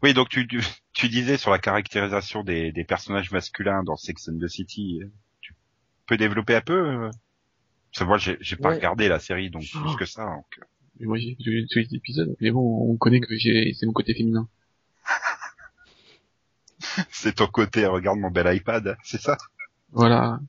[0.04, 0.62] Oui, donc tu, tu,
[0.94, 5.12] tu disais sur la caractérisation des, des personnages masculins dans Sex and the City, euh,
[5.42, 5.54] tu
[6.06, 7.10] peux développer un peu euh?
[7.92, 8.76] Parce que moi, j'ai pas Ouais.
[8.76, 9.80] regardé la série, donc Oh.
[9.82, 10.24] plus que ça.
[10.26, 10.64] donc, euh.
[11.06, 12.36] Moi, j'ai vu tous les épisodes.
[12.42, 14.48] Mais bon, on connaît que j'ai, c'est mon côté féminin.
[17.12, 19.38] C'est ton côté, regarde mon bel iPad, c'est ça?
[19.92, 20.40] Voilà.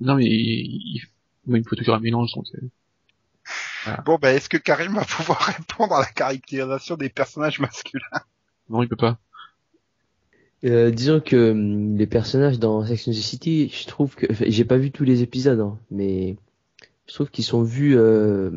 [0.00, 1.02] Non, mais il, il,
[1.46, 2.68] moi, il faut toujours un mélange, donc, euh,
[4.04, 8.04] Bon, ben, est-ce que Karim va pouvoir répondre à la caractérisation des personnages masculins?
[8.68, 9.18] Non, il peut pas.
[10.64, 14.64] Euh, disons que hum, les personnages dans Sex and the City, je trouve que j'ai
[14.64, 16.36] pas vu tous les épisodes, hein, mais
[17.06, 18.50] je trouve qu'ils sont vus, euh,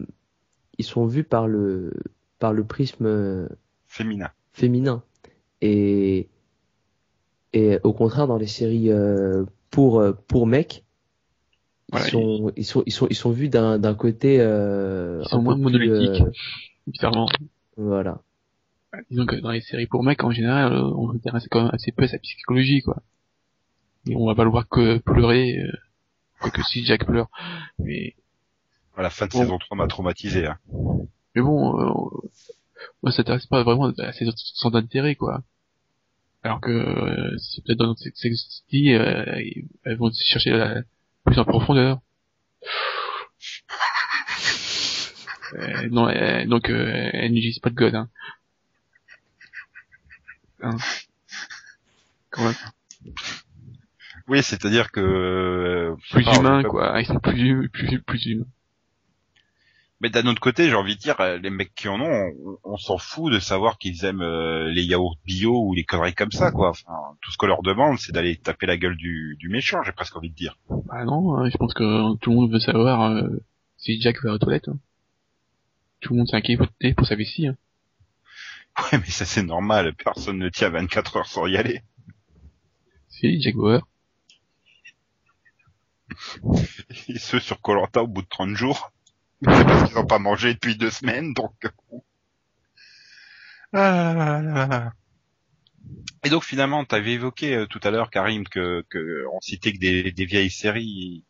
[0.77, 1.93] ils sont vus par le
[2.39, 3.47] par le prisme euh,
[3.85, 4.29] Féminin.
[4.53, 5.03] féminin
[5.61, 6.27] et
[7.53, 10.83] et au contraire dans les séries euh, pour euh, pour mecs,
[11.91, 15.29] ils Ouais, sont ils sont ils sont ils sont vus d'un d'un côté euh, Ils
[15.29, 16.21] sont moins monolithiques.
[16.21, 16.31] euh,
[16.87, 17.27] Bizarrement.
[17.77, 18.21] voilà.
[19.09, 22.03] Disons que dans les séries pour mecs, en général, on s'intéresse quand même assez peu
[22.03, 23.01] à sa psychologie, quoi.
[24.07, 25.71] Et on va pas le voir que pleurer, euh,
[26.39, 27.29] quoique si Jack pleure.
[27.79, 28.15] Mais,
[29.01, 29.39] la fin de Bon.
[29.39, 30.45] saison 3 m'a traumatisé.
[30.47, 30.57] Hein.
[31.35, 32.29] mais bon, euh,
[33.05, 35.41] ça s'intéresse pas vraiment à autres centres d'intérêt quoi.
[36.43, 39.41] Alors que euh, c'est peut-être dans notre Sex euh,
[39.85, 40.81] elles vont chercher la,
[41.25, 41.99] plus en profondeur.
[45.53, 47.95] Euh, non, euh, donc euh, elles n'utilisent pas de God.
[47.95, 48.09] Hein.
[50.61, 50.77] Hein.
[52.31, 52.55] Quand même.
[54.27, 58.45] Oui, c'est-à-dire que euh, Plus pas, on peut- quoi, ils sont plus plus plus humains.
[60.01, 62.57] Mais d'un autre côté, j'ai envie de dire, euh, les mecs qui en ont, on,
[62.73, 66.31] on s'en fout de savoir qu'ils aiment euh, les yaourts bio ou les conneries comme
[66.31, 66.71] ça, quoi.
[66.71, 69.93] Enfin, tout ce qu'on leur demande, c'est d'aller taper la gueule du, du méchant, j'ai
[69.93, 70.57] presque envie de dire.
[70.69, 73.29] Bah non, hein, je pense que tout le monde veut savoir euh,
[73.77, 74.67] si Jack va aux toilettes.
[74.67, 74.77] hein.
[76.01, 77.47] Tout le monde s'est inquiété pour sa vessie.
[77.47, 77.55] Hein.
[78.91, 81.81] Ouais, mais ça c'est normal, personne ne tient 24 heures sans y aller.
[83.07, 83.87] Si, Jack Bauer.
[87.07, 88.91] Et ceux sur Colanta au bout de 30 jours,
[89.43, 91.53] parce qu'ils n'ont pas mangé depuis deux semaines, donc...
[91.65, 91.69] euh,
[93.73, 94.93] Ah là là là là.
[96.23, 99.73] Et donc finalement, tu avais évoqué euh, tout à l'heure, Karim, que, que on citait
[99.73, 101.23] que des, des vieilles séries.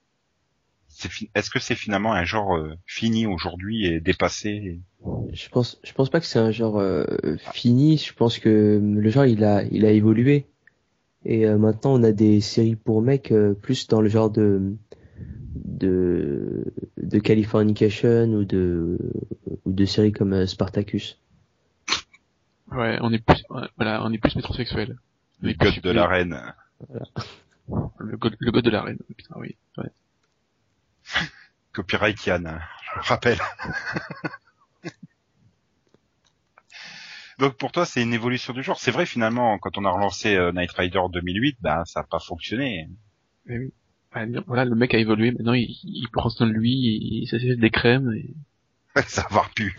[1.34, 4.80] Est-ce que c'est finalement un genre euh, fini aujourd'hui et dépassé?
[5.32, 7.06] Je pense, je pense pas que c'est un genre euh,
[7.52, 7.98] fini.
[7.98, 10.46] Je pense que le genre il a, il a évolué.
[11.26, 14.76] Et euh, maintenant on a des séries pour mecs euh, plus dans le genre de
[15.56, 18.98] de de Californication ou de
[19.66, 21.20] ou de séries comme euh, Spartacus.
[22.72, 23.44] Ouais, on est plus,
[23.76, 24.98] voilà, on est plus métrosexuel.
[25.42, 26.54] On Le god de la reine.
[28.00, 28.98] Le god, le god de la reine.
[29.16, 29.56] Putain, oui.
[29.78, 29.92] Ouais.
[31.74, 33.40] Copyright Yann, hein, je le rappelle.
[37.40, 38.80] Donc pour toi, c'est une évolution du genre.
[38.80, 42.20] C'est vrai finalement, quand on a relancé euh, Knight Rider 2008, ben ça n'a pas
[42.20, 42.90] fonctionné.
[43.46, 43.74] Mais oui.
[44.48, 45.32] Voilà, le mec a évolué.
[45.32, 48.12] Maintenant, il, il prend soin de lui, il s'achète des crèmes.
[48.14, 48.34] Et...
[49.08, 49.76] ça va plus.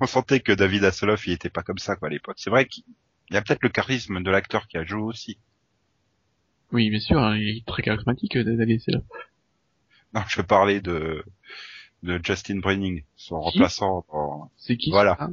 [0.00, 2.36] On sentait que David Hasselhoff, il était pas comme ça quoi à l'époque.
[2.38, 2.84] C'est vrai qu'il
[3.30, 5.38] y a peut-être le charisme de l'acteur qui a joué aussi.
[6.72, 9.00] Oui, bien sûr, hein, il est très charismatique, euh, David là.
[10.14, 11.22] Non, je parlais de
[12.02, 13.44] de Justin Brenning, son Qui?
[13.58, 14.04] remplaçant.
[14.56, 14.90] C'est qui?
[14.90, 15.16] Voilà.
[15.18, 15.30] ça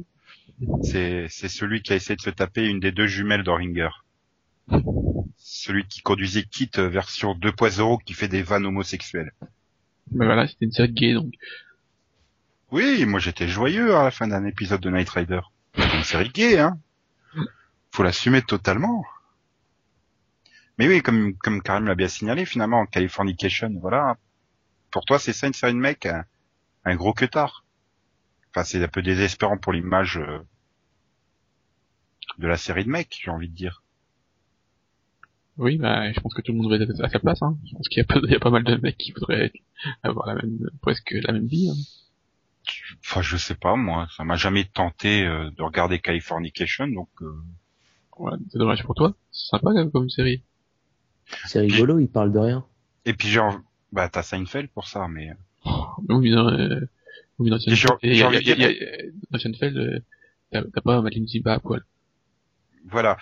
[0.82, 3.88] C'est c'est celui qui a essayé de se taper une des deux jumelles d'Oringer.
[5.48, 9.30] Celui qui conduisait Kit euh, version 2.0 qui fait des vannes homosexuelles.
[10.10, 11.34] Bah voilà, c'était une série de gays, donc.
[12.72, 15.42] Oui, moi j'étais joyeux à la fin d'un épisode de Night Rider.
[15.76, 16.80] C'est une série gay, hein.
[17.92, 19.04] Faut l'assumer totalement.
[20.78, 24.16] Mais oui, comme, comme Karim l'a bien signalé, finalement, Californication, voilà.
[24.90, 26.24] Pour toi, c'est ça une série de mecs, un,
[26.84, 27.64] un gros queutard.
[28.50, 30.40] Enfin, c'est un peu désespérant pour l'image euh,
[32.38, 33.84] de la série de mecs, j'ai envie de dire.
[35.58, 37.56] Oui, bah, je pense que tout le monde va être à sa place, hein.
[37.66, 39.52] Je pense qu'il y a pas, il y a pas mal de mecs qui voudraient
[40.02, 41.74] avoir la même, presque la même vie, hein.
[43.04, 47.32] Enfin, je sais pas, moi, ça m'a jamais tenté euh, de regarder Californication, donc euh,
[48.18, 49.14] Ouais, c'est dommage pour toi.
[49.30, 50.42] C'est sympa, quand même, comme série.
[51.46, 52.64] C'est rigolo, il parle de rien.
[53.04, 53.58] et puis genre,
[53.92, 55.30] bah t'as Seinfeld pour ça, mais
[56.08, 56.80] Mais oui, dans, euh,
[57.38, 58.76] oui, dans J'ai- Seinfeld, j'ai il y a- envie de il y a- dire- il
[58.76, 60.00] y a- euh, dans Seinfeld, euh,
[60.50, 61.84] t'as t'as pas Madeline Ziba à poil.
[62.86, 63.16] Voilà.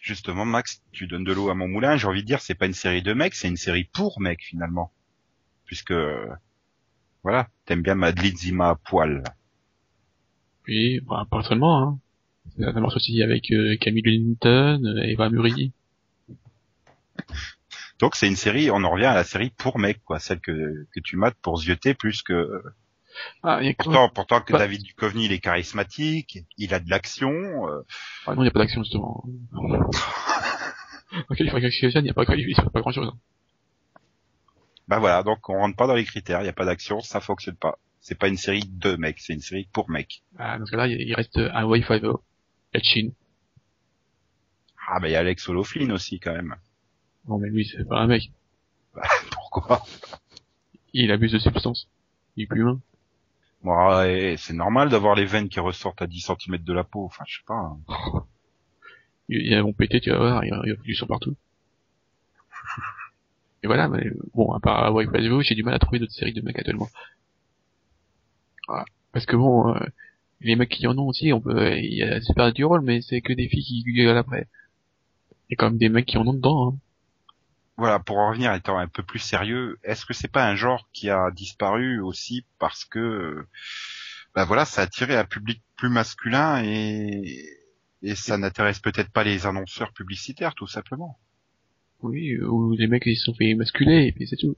[0.00, 1.96] Justement, Max, tu donnes de l'eau à mon moulin.
[1.96, 4.42] J'ai envie de dire, c'est pas une série de mecs, c'est une série pour mecs
[4.42, 4.92] finalement,
[5.64, 5.94] puisque
[7.22, 9.22] voilà, t'aimes bien Madeleine Zima à poil.
[10.68, 11.98] Oui, bah, pas seulement, hein.
[12.58, 15.72] Ça marche aussi avec euh, Camille Linton, euh, Eva Murray.
[17.98, 20.86] Donc c'est une série, on en revient à la série pour mecs, quoi, celle que
[20.92, 22.62] que tu mates pour zioter plus que.
[23.42, 24.58] Ah, il y a quand Pourtant, pourtant que Bah.
[24.58, 27.30] David Duchovny, il est charismatique, il a de l'action.
[27.68, 27.82] euh,
[28.26, 29.24] Ah non, il n'y a pas d'action, justement.
[29.52, 33.12] ok, il faut il n'y a pas, il passe pas grand chose.
[34.88, 37.20] Bah voilà, donc on rentre pas dans les critères, il y a pas d'action, ça
[37.20, 37.78] fonctionne pas.
[38.00, 40.22] C'est pas une série de mecs, c'est une série pour mecs.
[40.38, 42.00] Ah, dans ce cas-là, il reste un Wi-Fi
[42.74, 43.12] La Chine.
[44.86, 46.54] Ah bah il y a Alex Oloflin aussi quand même.
[47.26, 48.30] Non, mais lui, c'est pas un mec.
[49.30, 49.82] Pourquoi?
[50.92, 51.88] Il abuse de substances.
[52.36, 52.78] Il est plus humain.
[53.64, 57.04] Bon, ouais, c'est normal d'avoir les veines qui ressortent à 10 cm de la peau.
[57.04, 57.54] Enfin, je sais pas.
[57.54, 57.80] hein.
[59.28, 61.34] Il, il a vont péter, tu vas voir, il y a, du sang partout.
[63.62, 66.32] Et voilà, mais bon, à part Hawaii Five-O, j'ai du mal à trouver d'autres séries
[66.34, 66.88] de mecs actuellement.
[68.68, 68.84] Voilà.
[69.12, 69.80] Parce que bon, euh,
[70.40, 73.00] les mecs qui en ont aussi, on peut, il y a super du rôle, mais
[73.02, 74.48] c'est que des filles qui gueulent après.
[75.48, 76.78] Il y a quand même des mecs qui en ont dedans, hein.
[77.76, 80.88] Voilà, pour en revenir étant un peu plus sérieux, est-ce que c'est pas un genre
[80.92, 83.46] qui a disparu aussi parce que,
[84.34, 87.44] bah voilà, ça a attiré un public plus masculin et
[88.02, 91.18] et ça n'intéresse peut-être pas les annonceurs publicitaires, tout simplement.
[92.02, 94.56] Oui, ou les mecs ils se sont fait masculer, et puis c'est tout.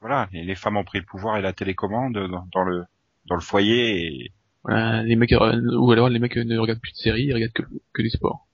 [0.00, 2.84] Voilà, et les femmes ont pris le pouvoir et la télécommande dans, dans le
[3.26, 6.92] dans le foyer et Voilà, les mecs, euh, ou alors les mecs ne regardent plus
[6.92, 8.45] de séries, ils regardent que, que du sport.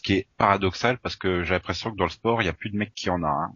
[0.00, 2.54] Ce qui est paradoxal parce que j'ai l'impression que dans le sport, il y a
[2.54, 3.28] plus de mecs qui en a.
[3.28, 3.52] Hein.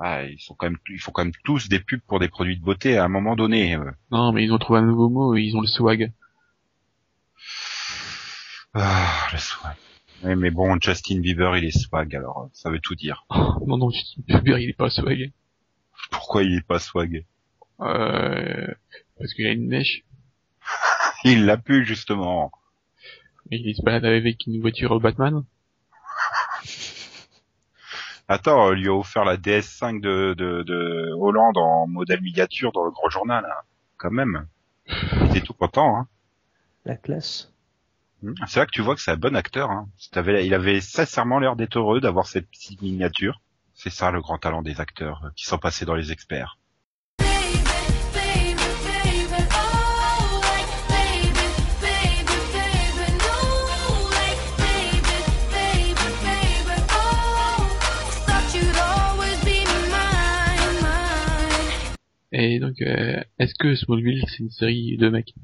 [0.00, 2.58] Enfin, ils sont quand même, ils font quand même tous des pubs pour des produits
[2.58, 3.76] de beauté à un moment donné.
[3.76, 3.92] euh.
[4.10, 6.12] Non, mais ils ont trouvé un nouveau mot, ils ont le swag.
[8.74, 9.76] Ah, le swag.
[10.24, 13.24] Ouais, mais bon, Justin Bieber, il est swag, alors euh, ça veut tout dire.
[13.30, 15.30] Oh, non, non, Justin Bieber, il est pas swag.
[16.10, 17.24] Pourquoi il est pas swag?
[17.80, 18.66] Euh,
[19.20, 20.02] parce qu'il a une mèche.
[21.24, 22.50] Il l'a pu justement.
[23.50, 25.44] Et il se balade avec une voiture au Batman.
[28.28, 32.84] Attends, on lui a offert la DS5 de, de, de Hollande en modèle miniature dans
[32.84, 33.62] le grand journal, hein.
[33.96, 34.46] quand même.
[34.86, 35.96] Il était tout content.
[35.96, 36.08] Hein.
[36.84, 37.52] La classe.
[38.46, 39.70] C'est là que tu vois que c'est un bon acteur.
[39.70, 39.88] Hein.
[40.14, 43.40] Il avait sincèrement l'air d'être heureux d'avoir cette petite miniature.
[43.74, 46.58] C'est ça le grand talent des acteurs euh, qui sont passés dans les experts.
[62.32, 65.34] Et donc, euh, est-ce que Smallville, c'est une série de mecs?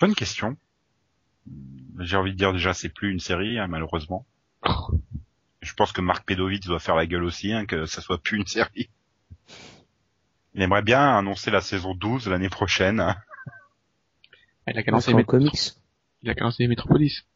[0.00, 0.56] Bonne question.
[1.98, 4.26] J'ai envie de dire déjà c'est plus une série hein, malheureusement.
[5.62, 8.38] Je pense que Marc Pedovitz doit faire la gueule aussi, hein, que ça soit plus
[8.38, 8.90] une série.
[10.54, 13.00] Il aimerait bien annoncer la saison 12 l'année prochaine.
[13.00, 13.16] hein.
[14.68, 15.72] Il a qu'à lancer en Met- comics.
[16.22, 17.26] il a qu'à lancer Metropolis.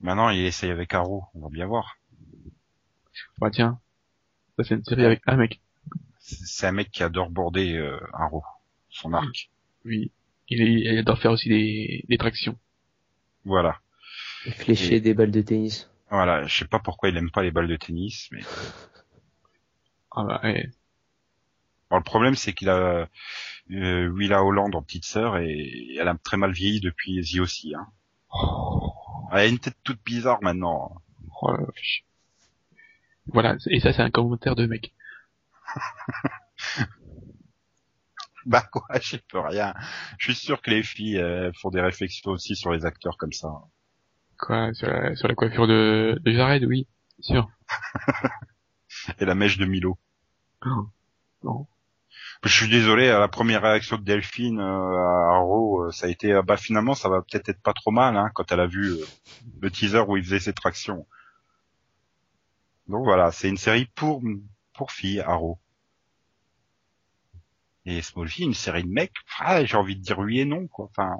[0.00, 1.98] Maintenant, il essaye avec Arrow, on va bien voir.
[3.38, 3.80] Bah tiens,
[4.56, 5.60] ça c'est une série avec un mec.
[6.26, 8.42] C'est c'est un mec qui adore border euh, Arrow,
[8.90, 9.50] son arc.
[9.84, 10.10] Oui,
[10.48, 12.58] il, est- il adore faire aussi des, des tractions.
[13.44, 13.78] Voilà.
[14.44, 15.88] Et Flécher Et- des balles de tennis.
[16.10, 18.40] Voilà, je sais pas pourquoi il aime pas les balles de tennis, mais
[20.10, 20.68] Ah bah ouais.
[21.90, 23.08] Bon, le problème c'est qu'il a
[23.70, 27.72] euh, Willa Holland en petite sœur et elle a très mal vieilli depuis The aussi.
[27.74, 27.86] Hein.
[29.30, 31.00] Elle a une tête toute bizarre maintenant.
[31.42, 32.04] Oh la vache.
[33.28, 34.92] Voilà, et ça c'est un commentaire de mec.
[38.46, 39.74] Bah quoi, je peux rien.
[40.18, 43.32] Je suis sûr que les filles euh, font des réflexions aussi sur les acteurs comme
[43.32, 43.48] ça.
[44.38, 46.86] Quoi, sur la, sur la coiffure de, de Jared, oui,
[47.20, 47.48] sûr.
[49.18, 49.98] Et la mèche de Milo.
[50.64, 50.88] Oh,
[51.42, 51.66] non.
[52.44, 56.32] Je suis désolé, la première réaction de Delphine euh, à Arrow, euh, ça a été
[56.32, 58.92] ah bah finalement ça va peut-être être pas trop mal hein, quand elle a vu
[58.92, 59.04] euh,
[59.60, 61.06] le teaser où il faisait ses tractions.
[62.88, 64.22] Donc voilà, c'est une série pour
[64.76, 65.58] pour filles Arrow.
[67.86, 70.86] Et Smallville, une série de mecs, ah, j'ai envie de dire oui et non quoi.
[70.90, 71.18] Enfin,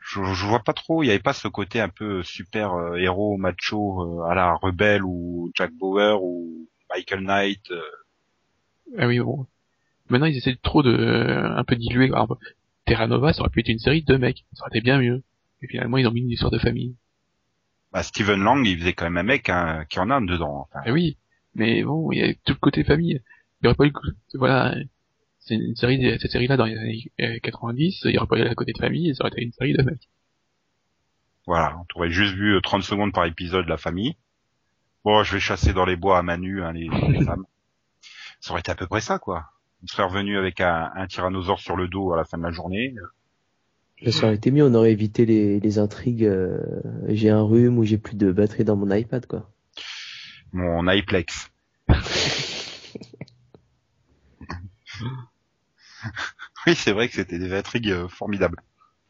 [0.00, 1.02] je, je vois pas trop.
[1.02, 4.54] Il y avait pas ce côté un peu super euh, héros macho euh, à la
[4.54, 7.70] Rebelle ou Jack Bauer ou Michael Knight.
[7.70, 7.80] euh,
[8.98, 9.46] Ah oui, bon.
[10.10, 12.06] Maintenant ils essaient trop de, euh, un peu diluer.
[12.06, 12.36] Alors,
[12.84, 14.44] Terra Nova, ça aurait pu être une série de mecs.
[14.52, 15.22] Ça aurait été bien mieux.
[15.62, 16.96] Et finalement ils ont mis une histoire de famille.
[17.92, 20.66] Bah, Steven Lang, il faisait quand même un mec hein, qui en a dedans.
[20.68, 21.16] Enfin, Ah oui,
[21.54, 23.20] mais bon, il y a tout le côté famille.
[23.60, 23.92] Il y aurait pas eu,
[24.34, 24.74] voilà,
[25.38, 28.44] c'est une série, cette série-là dans les années euh, 90, il y aurait pas eu
[28.44, 30.08] la côté de famille, et ça aurait été une série de mecs.
[31.46, 34.16] Voilà, on aurait juste vu euh, 30 secondes par épisode la famille.
[35.04, 37.44] Bon, je vais chasser dans les bois à Manu, hein, les, les femmes.
[38.40, 39.46] Ça aurait été à peu près ça, quoi.
[39.82, 42.52] On serait revenu avec un, un tyrannosaure sur le dos à la fin de la
[42.52, 42.94] journée.
[44.06, 46.24] Ça aurait été mieux, on aurait évité les, les intrigues.
[46.24, 46.60] euh,
[47.08, 49.51] j'ai un rhume ou j'ai plus de batterie dans mon iPad, quoi.
[50.52, 51.50] Mon iPlex.
[56.66, 58.60] oui, c'est vrai que c'était des intrigues euh, formidables.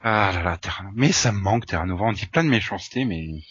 [0.01, 0.95] Ah là là, Terra Nova.
[0.97, 2.05] Mais ça me manque, Terra Nova.
[2.07, 3.43] On dit plein de méchanceté, mais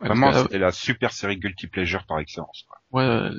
[0.00, 2.64] vraiment, que, c'était la super série guilty pleasure par excellence.
[2.68, 2.78] quoi.
[2.92, 3.38] ouais, euh,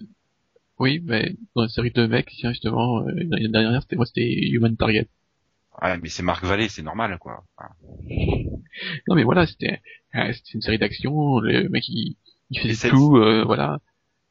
[0.79, 4.31] oui, mais dans une série de mecs, tiens, justement, euh, l'année dernière, c'était, moi, c'était
[4.49, 5.07] Human Target.
[5.81, 7.43] Ouais, mais c'est Marc Vallée, c'est normal, quoi.
[7.57, 7.69] Enfin,
[9.07, 9.81] Non, mais voilà, c'était,
[10.15, 12.17] euh, c'était une série d'action, le mec, il,
[12.53, 13.79] il tout, euh, voilà.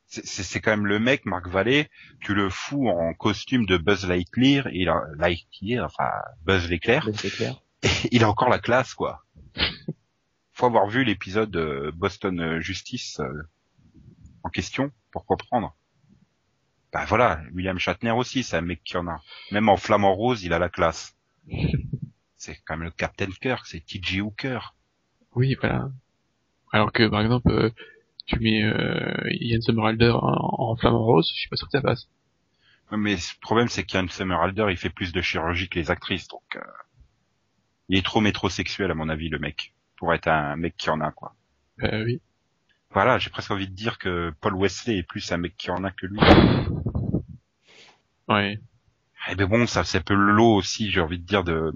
[0.07, 1.89] c'est- c'est c'est quand même le mec, Marc Vallée,
[2.21, 6.11] tu le fous en costume de Buzz Lightyear, il a, Lightyear, enfin,
[6.45, 7.61] Buzz l'éclair, Ben, c'est clair.
[7.83, 9.25] et il a encore la classe, quoi.
[10.53, 13.43] Faut avoir vu l'épisode euh, Boston euh, Justice euh,
[14.45, 15.75] en question pour comprendre.
[16.93, 19.23] Bah voilà, William Shatner aussi, c'est un mec qui en a.
[19.51, 21.17] Même en flamant rose, il a la classe.
[22.37, 24.21] c'est quand même le Captain Kirk, c'est T.J.
[24.21, 24.75] Hooker.
[25.35, 25.89] Oui, voilà.
[26.71, 27.71] Alors que, par exemple, euh,
[28.27, 31.83] tu mets euh, Ian Somerhalder en, en flamant rose, je suis pas sûr que ça
[31.83, 32.09] passe.
[32.91, 36.57] Mais le problème, c'est qu'Ian Somerhalder, il fait plus de chirurgie que les actrices, donc
[36.57, 36.61] euh,
[37.89, 41.01] il est trop métrosexuel à mon avis, le mec, pour être un mec qui en
[41.01, 41.35] a quoi.
[41.83, 42.21] Euh, oui.
[42.91, 45.83] Voilà, j'ai presque envie de dire que Paul Wesley est plus un mec qui en
[45.85, 46.21] a que lui.
[48.29, 48.61] Ouais.
[49.31, 51.73] Eh ben bon, ça c'est un peu le lot aussi, j'ai envie de dire de.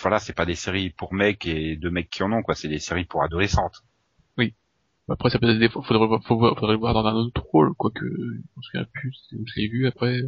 [0.00, 2.68] Voilà, c'est pas des séries pour mecs et de mecs qui en ont quoi, c'est
[2.68, 3.84] des séries pour adolescentes.
[5.08, 8.04] Après, ça peut être des fois, faudrait, faudrait le voir dans un autre rôle, quoique,
[8.04, 10.22] je me souviens plus, je l'ai vu après.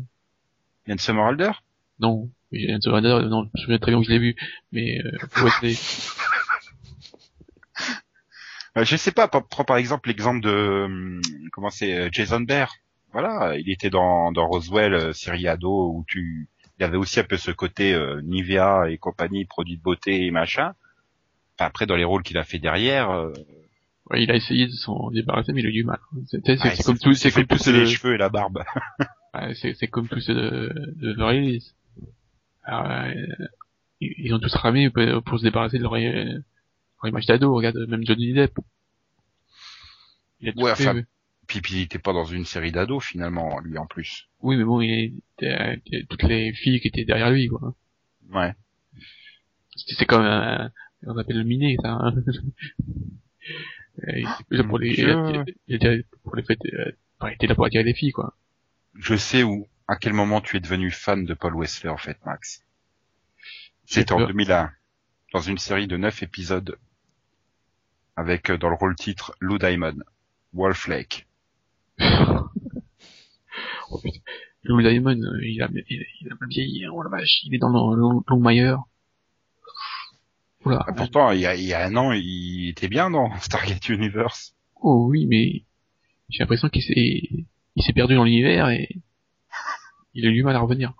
[0.87, 1.53] Yann Somerhalder
[1.99, 4.37] Non, y un Surrender, non, je me souviens très bien où je l'ai vu,
[4.73, 5.77] mais, euh, essayer.
[8.77, 11.23] Euh, Je sais pas, prends par exemple l'exemple de hum,
[11.53, 12.75] comment c'est euh, Jason Bear.
[13.13, 16.49] Voilà, il était dans dans Roswell, euh, série ado où tu
[16.79, 20.27] il y avait aussi un peu ce côté euh, Nivea et compagnie, produits de beauté
[20.27, 20.75] et machin.
[21.55, 23.33] Enfin, après dans les rôles qu'il a fait derrière, euh,
[24.11, 25.99] Ouais, il a essayé de s'en débarrasser, mais il a eu du mal.
[26.27, 28.63] C'est c'est- ouais, comme tout, c'est comme ce, les cheveux et la barbe.
[29.35, 31.63] ouais, c'est comme tout ce de, de leur Hills.
[32.63, 33.13] Alors, euh,
[34.01, 37.53] ils ont tous ramé pour, pour se débarrasser de leur, euh, leur image d'ado.
[37.55, 38.57] Regarde, même Johnny Depp.
[40.41, 41.03] Il a tout Ouais, fait, enfin.
[41.49, 44.29] Puis, puis il était pas dans une série d'ados finalement, lui en plus.
[44.41, 45.47] Oui, mais bon, il était,
[45.93, 47.75] euh, toutes les filles qui étaient derrière lui, quoi.
[48.33, 48.53] Ouais.
[49.77, 50.71] C'est comme un,
[51.07, 51.91] on appelle le miné, ça.
[51.93, 52.15] hein.
[54.07, 55.45] Il était plus là pour les, Dieu.
[55.67, 56.61] il était pour les fêtes,
[57.19, 58.35] enfin, il était là pour attirer les filles, quoi.
[58.95, 62.19] Je sais où, à quel moment tu es devenu fan de Paul Wesley en fait,
[62.25, 62.63] Max.
[63.85, 64.29] C'était en peur.
[64.29, 64.73] 2001,
[65.33, 66.77] dans une série de neuf épisodes,
[68.17, 69.99] avec euh, dans le rôle titre Lou Diamond,
[70.53, 71.27] Wolf Lake.
[73.89, 74.01] Oh.
[74.65, 77.59] Lou Diamond, euh, il a, il, il a vieilli, hein, oh la vache, il est
[77.59, 78.83] dans le Long, Longmire.
[80.67, 80.85] Oula.
[80.87, 83.89] Ah, pourtant, il y, a, il y a un an, il était bien dans Stargate
[83.89, 84.55] Universe.
[84.75, 85.65] Oh oui, mais
[86.29, 87.47] j'ai l'impression qu'il s'est,
[87.77, 88.89] il s'est perdu dans l'univers et
[90.15, 90.93] il a eu du mal à revenir.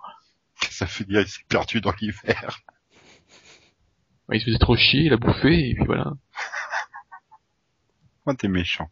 [0.69, 2.61] Ça fait dire, il s'est perdu dans l'hiver.
[4.29, 6.13] Ouais, il se faisait trop chier, il a bouffé et puis voilà.
[8.25, 8.89] Oh, t'es méchant.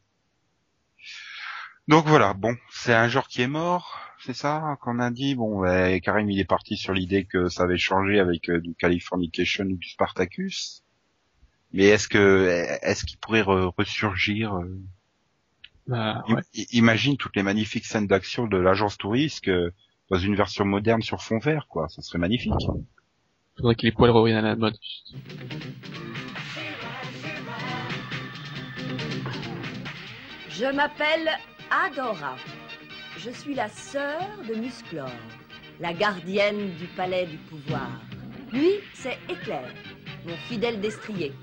[1.87, 5.35] Donc voilà, bon, c'est un genre qui est mort, c'est ça qu'on a dit.
[5.35, 8.73] Bon, ben, Karim il est parti sur l'idée que ça avait changé avec euh, du
[8.73, 10.83] Californication ou du Spartacus.
[11.73, 12.47] Mais est-ce que
[12.81, 14.81] est-ce qu'il pourrait re- ressurgir euh,
[15.87, 16.41] Bah, im- ouais.
[16.55, 19.69] i- Imagine toutes les magnifiques scènes d'action de l'agence touriste euh,
[20.09, 21.87] dans une version moderne sur fond vert, quoi.
[21.89, 22.53] Ça serait magnifique.
[23.57, 24.75] Faudrait que les poils reviennent à la mode.
[30.49, 31.29] Je m'appelle
[31.71, 32.35] Adora.
[33.17, 35.09] Je suis la sœur de Musclor,
[35.79, 37.89] la gardienne du palais du pouvoir.
[38.51, 39.67] Lui, c'est Éclair,
[40.27, 41.33] mon fidèle destrier.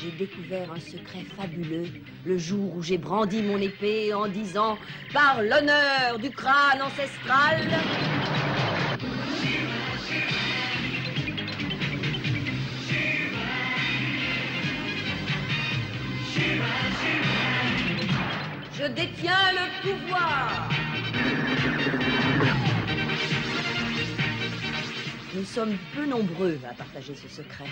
[0.00, 1.86] J'ai découvert un secret fabuleux
[2.24, 4.78] le jour où j'ai brandi mon épée en disant
[5.12, 7.68] Par l'honneur du crâne ancestral.
[18.82, 20.68] Je détiens le pouvoir.
[25.36, 27.66] Nous sommes peu nombreux à partager ce secret.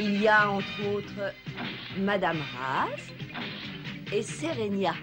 [0.00, 1.32] Il y a entre autres
[1.98, 3.12] Madame Raz
[4.12, 4.94] et Serenia.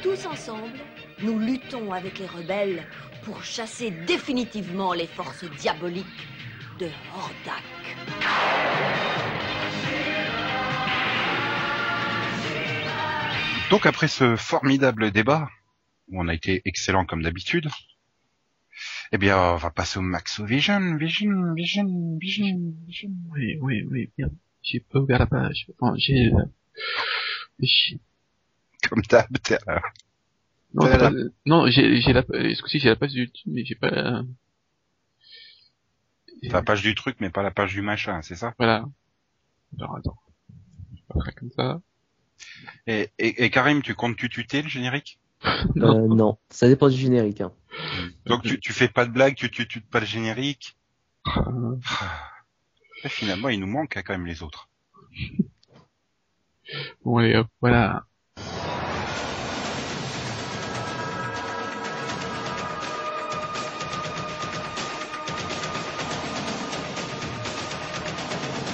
[0.00, 0.78] Tous ensemble,
[1.20, 2.86] nous luttons avec les rebelles
[3.24, 6.06] pour chasser définitivement les forces diaboliques
[6.78, 6.86] de
[7.16, 7.64] Hordak.
[13.70, 15.48] Donc après ce formidable débat,
[16.08, 17.68] où on a été excellent comme d'habitude,
[19.12, 23.10] eh bien on va passer au Maxo Vision, Vision, Vision, Vision, Vision.
[23.30, 24.34] Oui, oui, oui, merde.
[24.62, 25.66] J'ai pas ouvert la page.
[25.78, 27.66] Enfin, j'ai, euh,
[28.88, 29.80] Comme d'hab, t'es là.
[30.74, 31.12] non, la- pas-
[31.46, 34.22] non, j'ai, j'ai la, euh, coup-ci, j'ai la page du mais j'ai pas, euh,
[36.42, 38.54] C'est la page du truc, mais pas la page du machin, c'est ça?
[38.58, 38.84] Voilà.
[39.78, 40.16] Alors, attends.
[40.92, 41.80] Je vais pas faire comme ça.
[42.86, 45.18] Et, et, et Karim, tu comptes tu tuter le générique
[45.74, 46.04] Non.
[46.04, 47.40] Euh, non, ça dépend du générique.
[47.40, 47.52] Hein.
[48.26, 50.76] Donc tu, tu fais pas de blague, tu tu tutes pas le générique
[51.36, 51.76] Euh,
[53.04, 54.68] Et Finalement, il nous manque hein, quand même les autres.
[57.04, 58.04] Bon, allez, hop, voilà.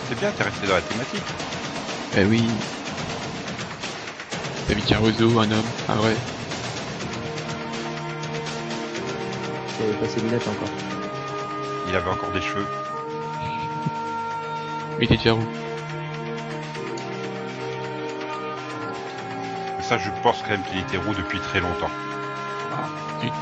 [0.02, 1.26] C'est bien, t'es resté dans la thématique.
[2.12, 2.66] Eh oui.
[4.68, 6.16] David Caruso, un homme, un vrai.
[9.78, 10.68] J'avais pas ses lunettes encore.
[11.88, 12.66] Il avait encore des cheveux.
[14.98, 15.46] Il était déjà roux.
[19.80, 21.90] Ça, je pense quand même qu'il était roux depuis très longtemps.
[23.20, 23.32] Zut.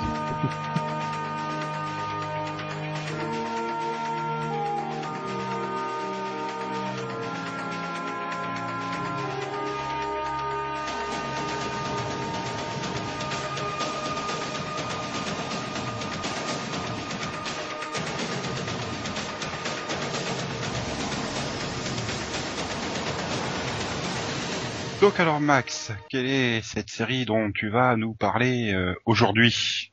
[25.01, 29.93] Donc alors Max, quelle est cette série dont tu vas nous parler euh, aujourd'hui?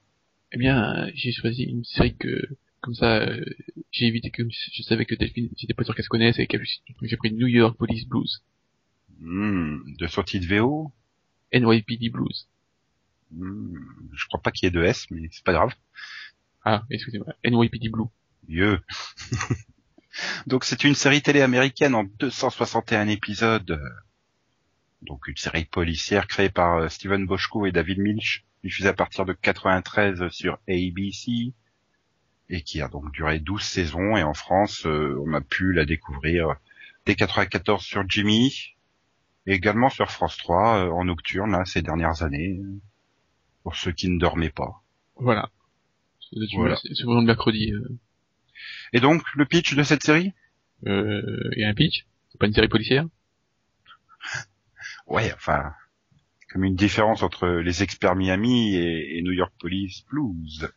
[0.51, 2.41] Eh bien, euh, j'ai choisi une série que,
[2.81, 3.45] comme ça, euh,
[3.91, 6.63] j'ai évité que je savais que Delphine, j'étais pas sûr qu'elle se connaisse et qu'elle
[7.01, 8.43] j'ai pris New York Police Blues,
[9.19, 10.91] Hmm, De sortie de VO
[11.53, 12.47] NYPD Blues.
[13.31, 13.73] Hmm,
[14.13, 15.73] Je crois pas qu'il y ait de S, mais c'est pas grave.
[16.65, 18.05] Ah, excusez-moi, NYPD Blue.
[18.47, 18.79] Mieux.
[20.47, 23.81] Donc c'est une série télé américaine en 261 épisodes.
[25.01, 29.25] Donc une série policière créée par euh, Steven Bochco et David Milch, diffusée à partir
[29.25, 31.53] de 93 sur ABC
[32.49, 35.85] et qui a donc duré 12 saisons et en France euh, on a pu la
[35.85, 36.55] découvrir
[37.05, 38.75] dès 94 sur Jimmy
[39.45, 42.59] et également sur France 3 euh, en nocturne là, ces dernières années
[43.63, 44.81] pour ceux qui ne dormaient pas.
[45.17, 45.49] Voilà.
[46.21, 46.77] C'est Voilà.
[47.21, 47.73] mercredi.
[47.73, 47.97] Euh,
[48.93, 50.33] Et donc le pitch de cette série?
[50.85, 52.05] Euh, il y a un pitch?
[52.31, 53.05] C'est pas une série policière?
[55.07, 55.73] Ouais, enfin,
[56.51, 60.69] comme une différence entre les experts Miami et, et New York Police Blues.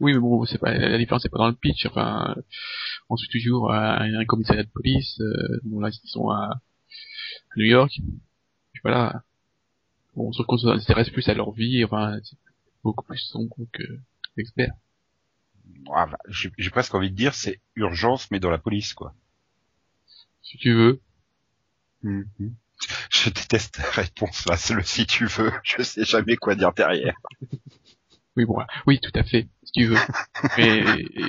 [0.00, 1.86] Oui, mais bon, c'est pas la différence, c'est pas dans le pitch.
[1.86, 2.34] Enfin,
[3.08, 5.20] on suit toujours un, un commissariat de police.
[5.20, 7.92] Euh, bon, là, ils sont à, à New York.
[8.72, 9.24] Puis voilà.
[10.14, 11.84] Bon, on se qu'on s'intéresse plus à leur vie.
[11.84, 12.38] Enfin, c'est
[12.84, 13.82] beaucoup plus sombre que
[14.36, 14.72] l'expert.
[15.94, 19.14] Ah, bah, J'ai presque envie de dire c'est urgence mais dans la police quoi.
[20.42, 21.00] Si tu veux.
[22.02, 22.54] Mhm.
[23.10, 26.72] Je déteste la réponse là, c'est le si tu veux, je sais jamais quoi dire
[26.72, 27.16] derrière.
[28.36, 28.56] Oui, bon,
[28.86, 29.98] oui, tout à fait, si tu veux.
[30.56, 30.82] Mais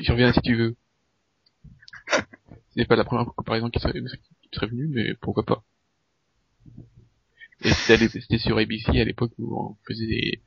[0.04, 0.76] je reviens si tu veux.
[2.76, 5.64] C'est pas la première comparaison qui serait, qui serait venue, mais pourquoi pas.
[7.64, 10.42] Et c'était c'était sur ABC à l'époque où on faisait des-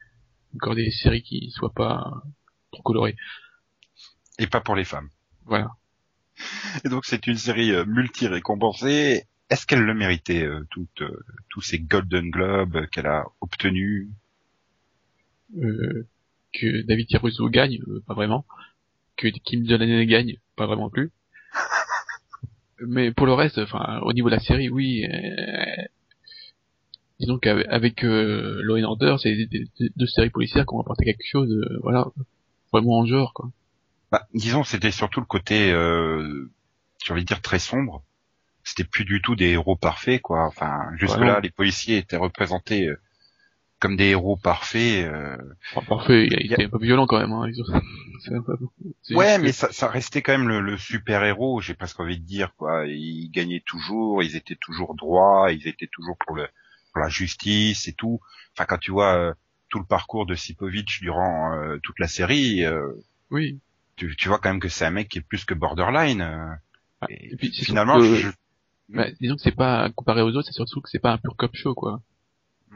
[0.55, 2.23] encore des séries qui soient pas
[2.73, 3.17] trop colorées.
[4.39, 5.11] Et pas pour les femmes.
[5.45, 5.71] Voilà.
[6.85, 9.25] Et donc c'est une série euh, multi-récompensée.
[9.51, 14.09] Est-ce qu'elle le méritait, euh, toutes, euh, tous ces Golden Globes qu'elle a obtenus?
[15.57, 16.07] Euh,
[16.53, 18.47] que David Caruso gagne, euh, pas vraiment.
[19.17, 21.11] Que Kim Jong-un gagne, pas vraiment plus.
[22.81, 25.05] Mais pour le reste, enfin, au niveau de la série, oui.
[25.05, 25.83] euh,
[27.21, 29.37] disons qu'avec avec, euh, Law and Order, c'est
[29.97, 32.07] deux séries policières qui ont apporté quelque chose, euh, voilà,
[32.73, 33.51] vraiment en genre, quoi.
[34.11, 36.51] Bah, disons, c'était surtout le côté, euh,
[37.05, 38.03] j'ai envie de dire très sombre.
[38.65, 40.47] C'était plus du tout des héros parfaits, quoi.
[40.47, 41.41] Enfin, jusque là, Voilà.
[41.41, 42.99] les policiers étaient représentés euh,
[43.79, 45.05] comme des héros parfaits.
[45.07, 45.37] euh.
[45.75, 47.47] Enfin, parfait, il, il Y a- était un peu violent quand même, hein.
[47.49, 47.65] ils ont-
[48.25, 48.57] c'est un peu-
[49.15, 51.61] Ouais, mais que- ça, ça restait quand même le, le super héros.
[51.61, 52.87] J'ai presque envie de dire, quoi.
[52.87, 56.47] Ils gagnaient toujours, ils étaient toujours droits, ils étaient toujours pour le
[56.93, 58.21] pour la justice et tout.
[58.57, 59.33] Enfin, quand tu vois euh,
[59.69, 62.87] tout le parcours de Sipovitch durant euh, toute la série, euh,
[63.31, 63.59] oui.
[63.97, 66.21] tu, tu vois quand même que c'est un mec qui est plus que borderline.
[66.23, 66.47] euh.
[67.01, 68.29] Ah, et et puis, finalement, je,
[68.89, 71.37] bah, disons que c'est pas, comparé aux autres, c'est surtout que c'est pas un pur
[71.37, 72.03] cop show, quoi.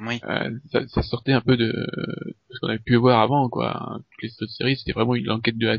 [0.00, 0.22] oui.
[0.24, 4.00] Euh, ça, ça sortait un peu de, de ce qu'on avait pu voir avant, quoi.
[4.12, 5.78] Toutes les autres séries, c'était vraiment une enquête de la,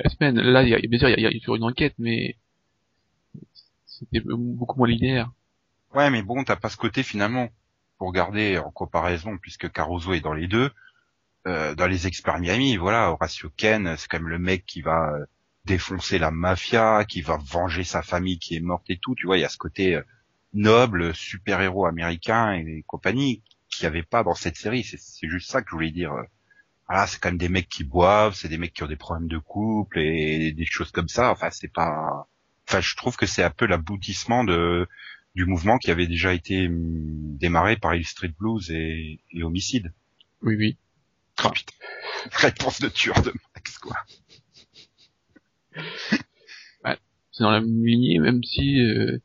[0.00, 0.40] la semaine.
[0.40, 2.38] Là, y a, bien sûr, il y y a toujours une enquête, mais
[3.86, 5.32] c'était beaucoup moins linéaire.
[5.94, 7.48] Ouais, mais bon, t'as pas ce côté finalement
[7.98, 10.70] pour garder en comparaison, puisque Caruso est dans les deux.
[11.48, 15.12] euh, dans les experts Miami, voilà, Horacio Ken, c'est quand même le mec qui va
[15.14, 15.26] euh,
[15.64, 19.14] défoncer la mafia, qui va venger sa famille qui est morte et tout.
[19.14, 20.02] Tu vois, il y a ce côté euh,
[20.52, 24.84] noble, super-héros américain et compagnie qu'il n'y avait pas dans cette série.
[24.84, 26.14] C'est juste ça que je voulais dire.
[26.88, 29.28] Voilà, c'est quand même des mecs qui boivent, c'est des mecs qui ont des problèmes
[29.28, 31.30] de couple et des choses comme ça.
[31.30, 32.28] Enfin, c'est pas.
[32.68, 34.86] Enfin, je trouve que c'est un peu l'aboutissement de
[35.34, 39.92] du mouvement qui avait déjà été hum, démarré par Hill Street Blues et, et Homicide.
[40.42, 40.76] Oui, oui.
[41.44, 41.74] Oh, putain.
[42.32, 43.96] Réponse de tueur de Max, quoi.
[47.36, 49.18] C'est dans la même lignée, même si euh,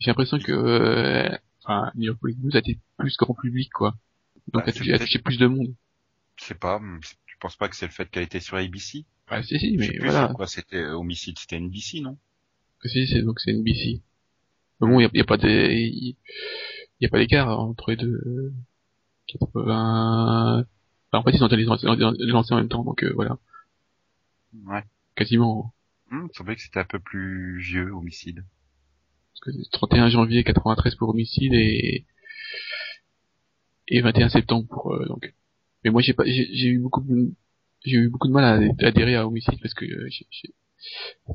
[0.00, 1.28] j'ai l'impression que euh,
[1.62, 3.94] enfin, New York Police Blues a été plus grand public, quoi.
[4.52, 5.72] Donc Bah, a touché, plus de monde?
[6.40, 9.04] Je sais pas, hum, tu penses pas que c'est le fait qu'elle était sur ABC
[9.28, 10.34] Ah, si, si, mais voilà.
[10.48, 12.18] c'était euh, Homicide, c'était NBC, non?
[12.84, 14.02] Si, c'est donc c'est NBC.
[14.80, 16.16] Mais bon, il y a, pas de, y,
[17.00, 18.20] y a pas d'écart entre les deux.
[18.26, 18.52] euh,
[19.28, 20.64] 80.
[21.12, 23.38] Enfin, en fait, ils ont été lancés lancés en même temps, donc euh, voilà,
[24.66, 24.82] Ouais.
[25.16, 25.74] Quasiment.
[26.10, 28.44] Hum, il semblait que c'était un peu plus vieux, Homicide.
[29.32, 32.06] Parce que c'est 31 janvier 93 pour homicide et
[33.88, 35.32] et 21 septembre pour euh, donc.
[35.84, 37.32] Mais moi, j'ai pas, j'ai eu beaucoup, de-
[37.84, 38.44] j'ai eu beaucoup de mal
[38.80, 40.08] à adhérer à homicide parce que euh,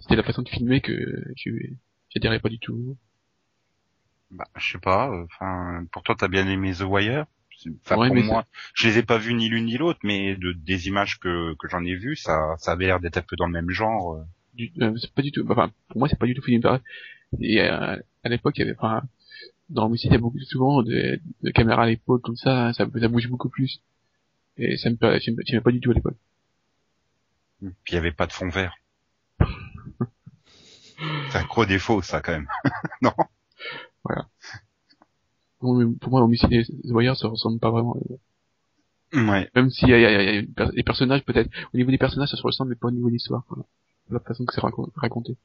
[0.02, 0.94] c'était la façon de filmer que
[2.10, 2.98] j'adhérais pas du tout.
[4.32, 7.26] Bah, je sais pas, euh, enfin, pour toi, t'as bien aimé The Wire?
[7.86, 10.52] Enfin, Ouais, pour moi, je les ai pas vus ni l'une ni l'autre, mais de,
[10.54, 13.46] des images que, que j'en ai vues, ça, ça avait l'air d'être un peu dans
[13.48, 14.16] le même genre.
[14.16, 14.24] euh.
[14.54, 16.80] du, euh, c'est pas du tout enfin pour moi c'est pas du tout fini par
[17.40, 19.04] et euh, à l'époque il y avait enfin
[19.70, 22.86] dans Homicide, il y a beaucoup souvent de, de caméras à l'épaule comme ça, ça,
[23.00, 23.82] ça bouge beaucoup plus.
[24.58, 26.18] Et ça me j'aimais pas du tout à l'époque.
[27.62, 28.76] Puis il y avait pas de fond vert.
[31.32, 32.48] C'est un gros défaut, ça, quand même.
[33.02, 33.14] non?
[34.10, 34.16] Mais
[35.62, 37.96] pour moi, Homicide et The Wire, ça ressemble pas vraiment.
[39.14, 39.50] Ouais.
[39.56, 40.42] Même s'il y y y a
[40.72, 43.14] les personnages, peut-être, au niveau des personnages, ça se ressemble, mais pas au niveau de
[43.14, 43.44] l'histoire.
[43.50, 43.64] Voilà.
[44.10, 45.36] La façon que c'est racon- raconté.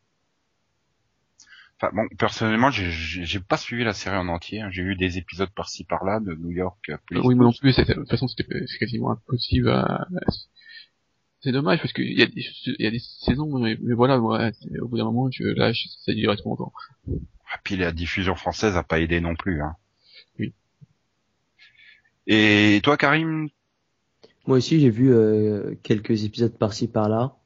[1.79, 4.63] Enfin, bon, personnellement, j'ai- pas suivi la série en entier.
[4.63, 4.71] hein.
[4.71, 7.77] J'ai vu des épisodes par-ci par-là de New York euh, Police oui, moi non plus,
[7.77, 10.07] de toute façon, c'était c'est quasiment impossible à...
[11.41, 12.45] C'est dommage, parce qu'il y a, des-
[12.79, 14.19] y a des saisons, mais, mais voilà,
[14.53, 16.73] c'est- au bout d'un moment, je lâche, ça durait trop longtemps.
[17.53, 19.61] Ah, Puis la diffusion française a pas aidé non plus.
[19.61, 19.77] Hein.
[22.29, 23.49] Et toi, Karim,
[24.47, 27.37] Moi aussi, j'ai vu euh, quelques épisodes par-ci par-là,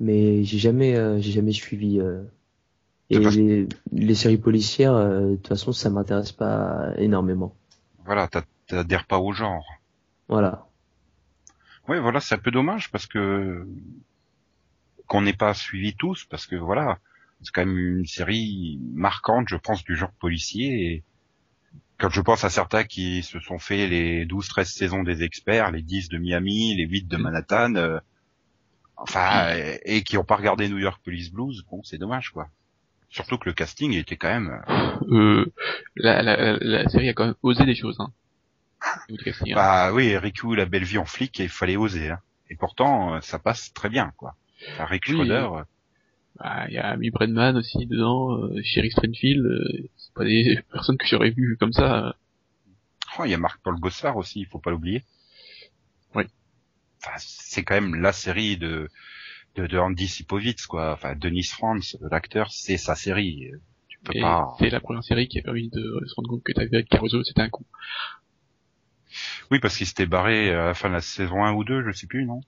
[0.00, 2.00] mais j'ai jamais, euh, j'ai jamais suivi.
[2.00, 2.22] euh,
[3.10, 7.56] Et les, les séries policières, euh, de toute façon, ça m'intéresse pas énormément.
[8.04, 9.64] voilà, t'a- t'adhères pas au genre.
[10.28, 10.68] Voilà.
[11.88, 13.66] Oui, voilà, c'est un peu dommage parce que
[15.06, 16.98] qu'on n'ait pas suivi tous, parce que voilà,
[17.42, 20.92] c'est quand même une série marquante, je pense, du genre policier.
[20.92, 21.04] Et
[21.98, 25.82] quand je pense à certains qui se sont fait les 12-13 saisons des experts, les
[25.82, 27.98] 10 de Miami, les 8 de Manhattan, euh,
[28.96, 32.48] enfin, et, et qui ont pas regardé New York Police Blues, bon, c'est dommage, quoi.
[33.10, 35.52] Surtout que le casting était quand même, euh, Euh,
[35.96, 38.12] la, la, la série a quand même osé des choses, hein.
[39.24, 39.56] Casting, hein.
[39.56, 42.20] bah oui, Riku, la belle vie en flic, il fallait oser, hein.
[42.50, 44.36] Et pourtant, euh, ça passe très bien, quoi.
[44.74, 45.06] Enfin, Rick.
[45.06, 45.62] Schroeder, euh,
[46.36, 50.96] Bah, il y a Amy Brennan aussi dedans, euh, Sherry euh, c'est pas des personnes
[50.98, 52.16] que j'aurais vues comme ça.
[53.18, 55.04] Oh, il y a Marc-Paul Gossard aussi, il faut pas l'oublier.
[56.14, 56.24] Oui.
[57.02, 58.88] Enfin, c'est quand même la série de,
[59.56, 60.92] de, de Andy Sipovitz, quoi.
[60.92, 63.50] Enfin, Denis Franz, l'acteur, c'est sa série.
[63.88, 64.54] Tu peux Et pas.
[64.58, 67.24] c'est la première série qui a permis de se rendre compte que t'avais avec Caruso,
[67.24, 67.64] c'était un con.
[69.50, 71.92] Oui, parce qu'il s'était barré à la fin de la saison 1 ou 2, je
[71.92, 72.40] sais plus, non?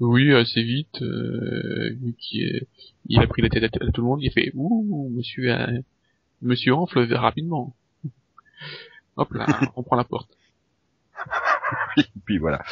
[0.00, 2.66] Oui, assez vite, euh, vu qu'il
[3.06, 5.52] il a pris la tête à, à tout le monde, il a fait ouh, monsieur,
[6.44, 7.74] monsieur enfle rapidement.
[9.16, 10.30] Hop là, on prend la porte.
[11.96, 12.62] Et puis voilà.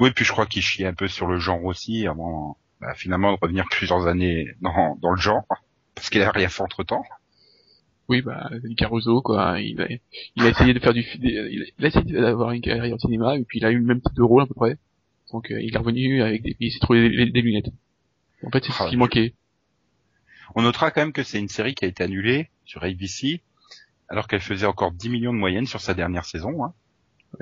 [0.00, 3.32] Oui, puis je crois qu'il chiait un peu sur le genre aussi, avant, bah, finalement,
[3.32, 5.44] de revenir plusieurs années dans, dans le genre.
[5.94, 7.04] Parce qu'il a rien fait entre temps.
[8.08, 9.60] Oui, bah, Caruso, quoi.
[9.60, 9.86] Il a,
[10.36, 11.46] il a essayé de faire du, il a,
[11.78, 14.00] il a essayé d'avoir une carrière au cinéma, et puis il a eu le même
[14.00, 14.76] type de rôle à peu près.
[15.32, 17.70] Donc euh, il est revenu avec des, il s'est trouvé des, des lunettes.
[18.44, 19.34] En fait, c'est Ah, ce qui manquait.
[20.54, 23.42] On notera quand même que c'est une série qui a été annulée sur ABC,
[24.08, 26.64] alors qu'elle faisait encore 10 millions de moyenne sur sa dernière saison.
[26.64, 26.74] Hein.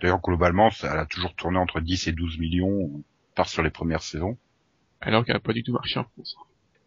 [0.01, 2.91] D'ailleurs, globalement, ça- elle a toujours tourné entre 10 et 12 millions
[3.35, 4.39] par sur les premières saisons.
[5.01, 6.37] Alors qu'elle a pas du tout marché en France.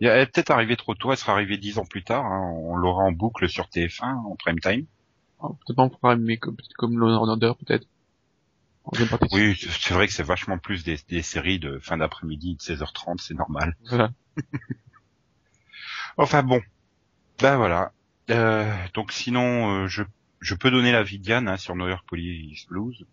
[0.02, 2.26] Elle est peut-être arrivée trop tôt, elle sera arrivée 10 ans plus tard.
[2.26, 2.52] hein.
[2.56, 4.86] On l'aura en boucle sur TF1 en prime time.
[5.40, 7.88] Alors, Peut-être pas en programme, mais comme, comme Order, peut-être.
[9.32, 12.62] Oui, c'est c'est vrai que c'est vachement plus des, des séries de fin d'après-midi de
[12.62, 13.76] 16h30, c'est normal.
[13.88, 14.12] Voilà.
[16.18, 16.62] Enfin bon,
[17.42, 17.92] ben voilà.
[18.32, 20.04] Euh, donc sinon, euh, je,
[20.42, 23.06] je peux donner l'avis de Diane hein, sur New York Police Blues.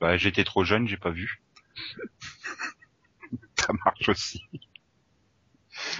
[0.00, 1.42] Bah, j'étais trop jeune, j'ai pas vu.
[3.58, 4.42] Ça marche aussi.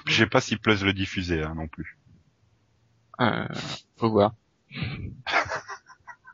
[0.06, 1.98] Je sais pas si Plus le diffusait hein, non plus.
[3.20, 3.48] Euh,
[3.96, 4.34] faut voir.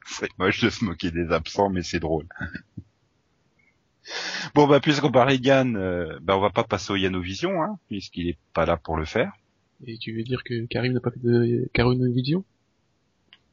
[0.06, 2.26] C'est moche de se moquer des absents, mais c'est drôle.
[4.54, 7.78] bon bah puisqu'on parlait de Yann, euh, bah on va pas passer au Yanovision, hein,
[7.88, 9.32] puisqu'il est pas là pour le faire.
[9.86, 12.44] Et tu veux dire que Karim n'a pas fait de Karun Vision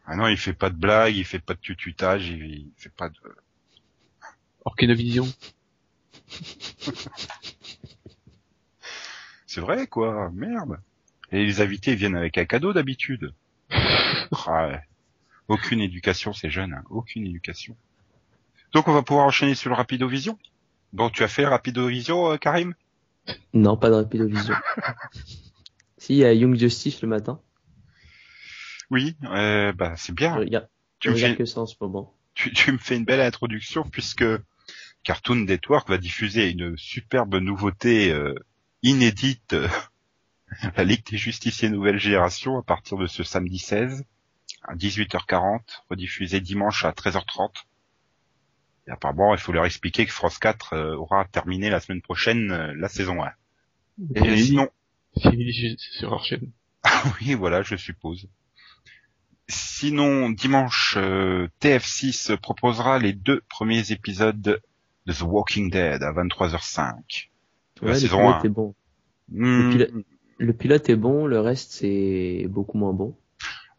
[0.05, 3.09] Ah non, il fait pas de blagues, il fait pas de tututage, il, fait pas
[3.09, 3.15] de...
[4.65, 5.27] Orkenovision
[9.47, 10.30] C'est vrai, quoi.
[10.34, 10.80] Merde.
[11.32, 13.34] Et les invités viennent avec un cadeau d'habitude.
[14.45, 14.82] Ah ouais.
[15.47, 16.73] Aucune éducation, ces jeunes.
[16.73, 16.84] hein.
[16.91, 17.75] Aucune éducation.
[18.73, 20.38] Donc on va pouvoir enchaîner sur le Rapidovision?
[20.93, 22.75] Bon, tu as fait Rapidovision, euh, Karim?
[23.53, 24.53] Non, pas de Rapidovision.
[26.00, 27.39] si, il y a Young Justice le matin.
[28.89, 30.34] Oui, euh, bah c'est bien.
[30.36, 30.70] Je regarde,
[31.00, 32.16] Tu je me, regarde fais, que ça en ce moment.
[32.34, 34.26] tu, tu me fais une belle introduction puisque
[35.04, 38.34] Cartoon Network va diffuser une superbe nouveauté euh,
[38.82, 39.68] inédite, euh,
[40.76, 44.04] la Ligue des Justiciers Nouvelle Génération, à partir de ce samedi 16
[44.64, 47.52] à 18h40, rediffusé dimanche à 13h30.
[48.88, 52.52] Et apparemment, il faut leur expliquer que France 4 euh, aura terminé la semaine prochaine
[52.52, 53.32] euh, la saison 1.
[54.16, 54.70] Et sinon,
[55.18, 56.51] Fini sur leur chaîne.
[57.22, 58.28] oui, voilà, je suppose.
[59.47, 64.62] Sinon, dimanche, euh, TF6 proposera les deux premiers épisodes de
[65.12, 67.30] The Walking Dead à 23h05.
[67.82, 68.43] La Ouais, le pilote 1.
[68.43, 68.76] est bon.
[69.30, 69.70] Hmm.
[69.72, 69.91] pilote-
[70.38, 73.18] Le pilote est bon, le reste c'est beaucoup moins bon.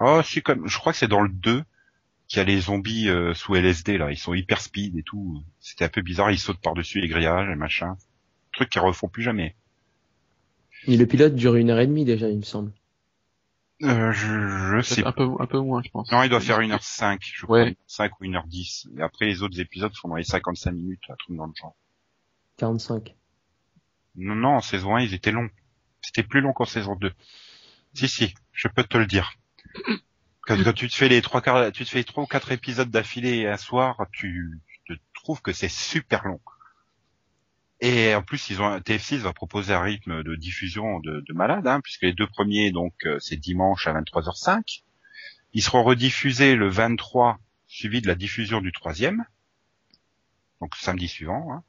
[0.00, 1.62] Oh, si, comme, je crois que c'est dans le 2.
[2.28, 5.42] qu'il y a les zombies euh, sous LSD là, ils sont hyper speed et tout.
[5.58, 7.96] C'était un peu bizarre, ils sautent par-dessus les grillages et machin.
[8.52, 9.56] Truc qu'ils refont plus jamais.
[10.86, 12.72] Et le pilote dure une heure et demie déjà, il me semble.
[13.82, 16.10] Euh, je, je sais un peu, un peu moins, je pense.
[16.12, 17.62] Non, il doit faire 1h05, je crois.
[17.62, 17.76] Ouais.
[17.86, 18.88] 5 ou 1h10.
[18.98, 21.74] Et après, les autres épisodes font dans les 55 minutes, un truc dans le genre.
[22.58, 23.14] 45.
[24.16, 25.48] Non, non, en saison 1, ils étaient longs.
[26.02, 27.10] C'était plus long qu'en saison 2.
[27.94, 29.32] Si, si, je peux te le dire.
[30.42, 32.90] Quand, quand tu te fais les trois quarts, tu te fais trois ou quatre épisodes
[32.90, 36.40] d'affilée un soir, tu, tu te trouves que c'est super long.
[37.80, 41.80] Et en plus, ils ont TF6 va proposer un rythme de diffusion de, de hein,
[41.80, 44.82] puisque les deux premiers, donc, euh, c'est dimanche à 23h05.
[45.54, 49.24] Ils seront rediffusés le 23, suivi de la diffusion du troisième.
[50.60, 51.52] Donc samedi suivant.
[51.52, 51.64] Hein.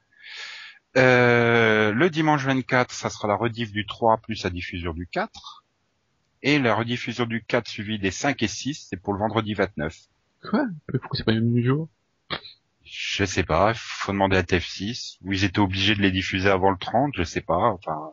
[0.98, 5.64] Euh, le dimanche 24, ça sera la rediff du 3 plus la diffusion du 4.
[6.44, 9.96] Et la rediffusion du 4 suivi des 5 et 6, c'est pour le vendredi 29.
[10.42, 10.66] Quoi?
[10.88, 11.88] Pourquoi c'est pas le même jour?
[12.94, 16.72] Je sais pas, faut demander à TF6, ou ils étaient obligés de les diffuser avant
[16.72, 18.12] le 30, je sais pas, enfin...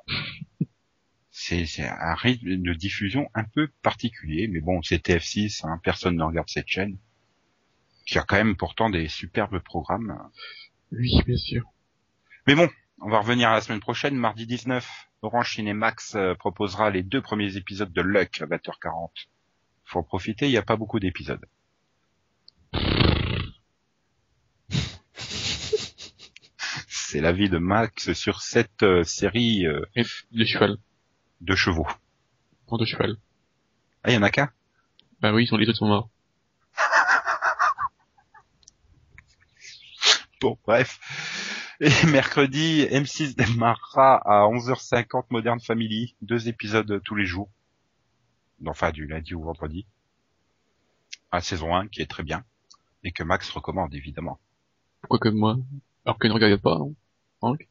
[1.30, 6.16] C'est c'est un rythme de diffusion un peu particulier, mais bon, c'est TF6, hein, personne
[6.16, 6.96] ne regarde cette chaîne,
[8.06, 10.16] qui a quand même pourtant des superbes programmes.
[10.92, 11.64] Oui, bien sûr.
[12.46, 12.68] Mais bon,
[13.00, 15.08] on va revenir à la semaine prochaine, mardi 19.
[15.22, 19.10] Orange Cinemax euh, proposera les deux premiers épisodes de Luck à 20h40.
[19.84, 21.44] Faut en profiter, il n'y a pas beaucoup d'épisodes.
[27.10, 30.76] C'est l'avis de Max sur cette euh, série euh, Et de cheval.
[31.40, 31.86] de chevaux.
[32.70, 33.16] De cheval.
[34.02, 34.52] Ah, il y en a qu'un?
[35.22, 36.10] Bah oui, ils sont, les autres sont morts.
[40.42, 41.00] Bon, bref.
[41.80, 47.48] Et mercredi, M6 démarrera à 11h50 Modern Family, deux épisodes tous les jours.
[48.66, 49.86] Enfin, du lundi au vendredi.
[51.30, 52.44] À saison 1, qui est très bien.
[53.02, 54.38] Et que Max recommande, évidemment.
[55.00, 55.56] Pourquoi que moi
[56.08, 56.90] Alors qu'elle ne regardait pas, hein
[57.38, 57.68] Franck?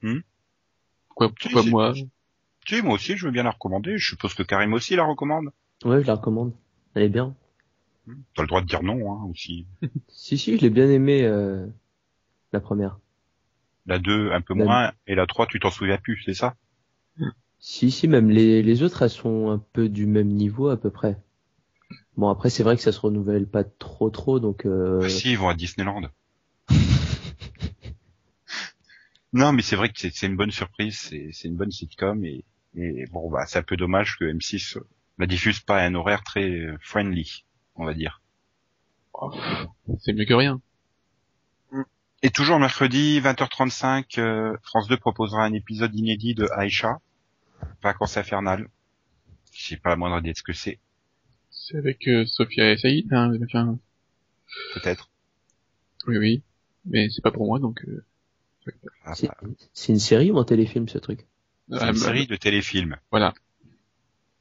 [0.00, 0.20] Hmm?
[1.08, 1.70] Pourquoi, Si, pourquoi si.
[1.70, 1.94] moi?
[2.66, 3.98] Si, moi aussi, je veux bien la recommander.
[3.98, 5.50] Je suppose que Karim aussi la recommande.
[5.84, 6.54] Ouais, je la recommande.
[6.94, 7.36] Elle est bien.
[8.34, 9.66] T'as le droit de dire non, hein, aussi.
[10.08, 11.66] Si, si, je l'ai bien aimé, euh,
[12.52, 12.98] la première.
[13.86, 16.54] La 2, un peu La- moins, et la 3, tu t'en souviens plus, c'est ça?
[17.60, 20.90] Si, si, même les, les autres, elles sont un peu du même niveau à peu
[20.90, 21.16] près.
[22.16, 25.32] Bon, après, c'est vrai que ça se renouvelle pas trop trop, donc euh, Ah, Si,
[25.32, 26.08] ils vont à Disneyland.
[29.32, 32.44] Non, mais c'est vrai que c'est une bonne surprise, c'est une bonne sitcom, et,
[32.76, 34.86] et bon, bah, c'est un peu dommage que M6 euh,
[35.18, 37.44] la diffuse pas à un horaire très euh, friendly,
[37.76, 38.22] on va dire.
[39.12, 39.32] Oh,
[40.00, 40.60] C'est mieux que rien.
[42.22, 47.00] Et toujours mercredi, 20h35, euh, France 2 proposera un épisode inédit de Aïcha,
[47.82, 48.68] Vacances infernales.
[49.52, 50.78] J'ai pas la moindre idée de ce que c'est,
[51.50, 53.78] C'est avec euh, Sophia et Saïd, hein, enfin,
[54.74, 55.10] peut-être.
[56.06, 56.42] oui, oui.
[56.84, 57.82] Mais c'est pas pour moi, donc...
[57.84, 58.04] Euh,
[59.04, 59.36] Ah, c'est bah,
[59.72, 61.26] c'est une série ou un téléfilm ce truc?
[61.70, 62.96] C'est ah, une bah, série de téléfilms.
[63.10, 63.32] Voilà.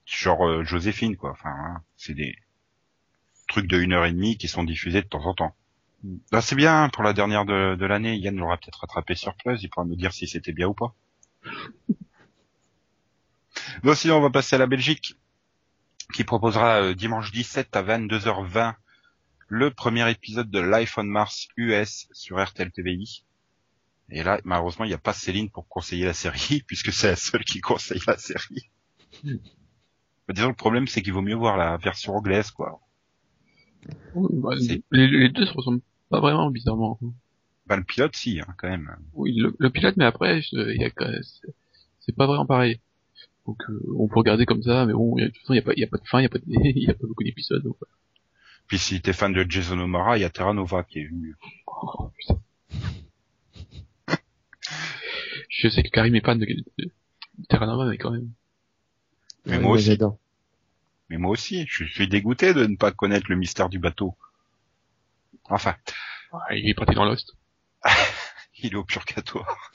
[0.06, 1.32] Genre euh, Joséphine, quoi.
[1.32, 2.36] Enfin, hein, c'est des
[3.48, 5.56] trucs de une heure et demie qui sont diffusés de temps en temps.
[6.32, 9.62] Bah, c'est bien, pour la dernière de, de l'année, Yann l'aura peut-être rattrapé sur Plus,
[9.62, 10.96] il pourra me dire si c'était bien ou pas.
[13.84, 15.18] bon, sinon, on va passer à la Belgique,
[16.14, 18.76] qui proposera euh, dimanche 17 à 22h20
[19.50, 23.26] le premier épisode de Life on Mars US sur RTL TVI.
[24.12, 27.16] Et là, malheureusement, il n'y a pas Céline pour conseiller la série, puisque c'est la
[27.16, 28.70] seule qui conseille la série.
[29.24, 32.80] Mais disons, le problème, c'est qu'il vaut mieux voir la version anglaise, quoi.
[34.14, 34.52] Oui, bah,
[34.92, 37.00] les, les deux se ressemblent pas vraiment, bizarrement.
[37.66, 38.96] Bah, le pilote, si, hein, quand même.
[39.14, 42.80] Oui, le, le pilote, mais après, c'est- pas vraiment pareil.
[43.46, 45.64] Donc, euh, on peut regarder comme ça, mais bon, de toute façon, il y a
[45.64, 47.08] pas, y a pas de fin, il y a pas, de- il y a pas
[47.08, 47.64] beaucoup d'épisodes.
[47.64, 47.78] Donc.
[48.68, 51.36] Puis si t'es fan de Jason O'Mara, il y a Terra Nova qui est venu.
[51.68, 52.40] Oh, putain.
[55.50, 58.30] Je sais que Karim est fan de, de, de Terra Nova, mais quand même.
[59.46, 59.98] Mais Ouais, moi aussi.
[61.10, 64.16] Mais moi aussi, je suis dégoûté de ne pas connaître le mystère du bateau.
[65.46, 65.76] Enfin,
[66.52, 67.36] il est parti dans Lost.
[68.62, 69.72] il est au purgatoire.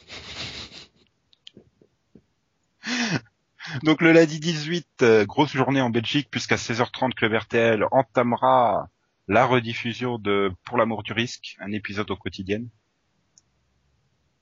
[3.83, 8.89] Donc le lundi 18, euh, grosse journée en Belgique, puisqu'à 16h30, Club RTL entamera
[9.27, 12.63] la rediffusion de Pour l'amour du risque, un épisode au quotidien.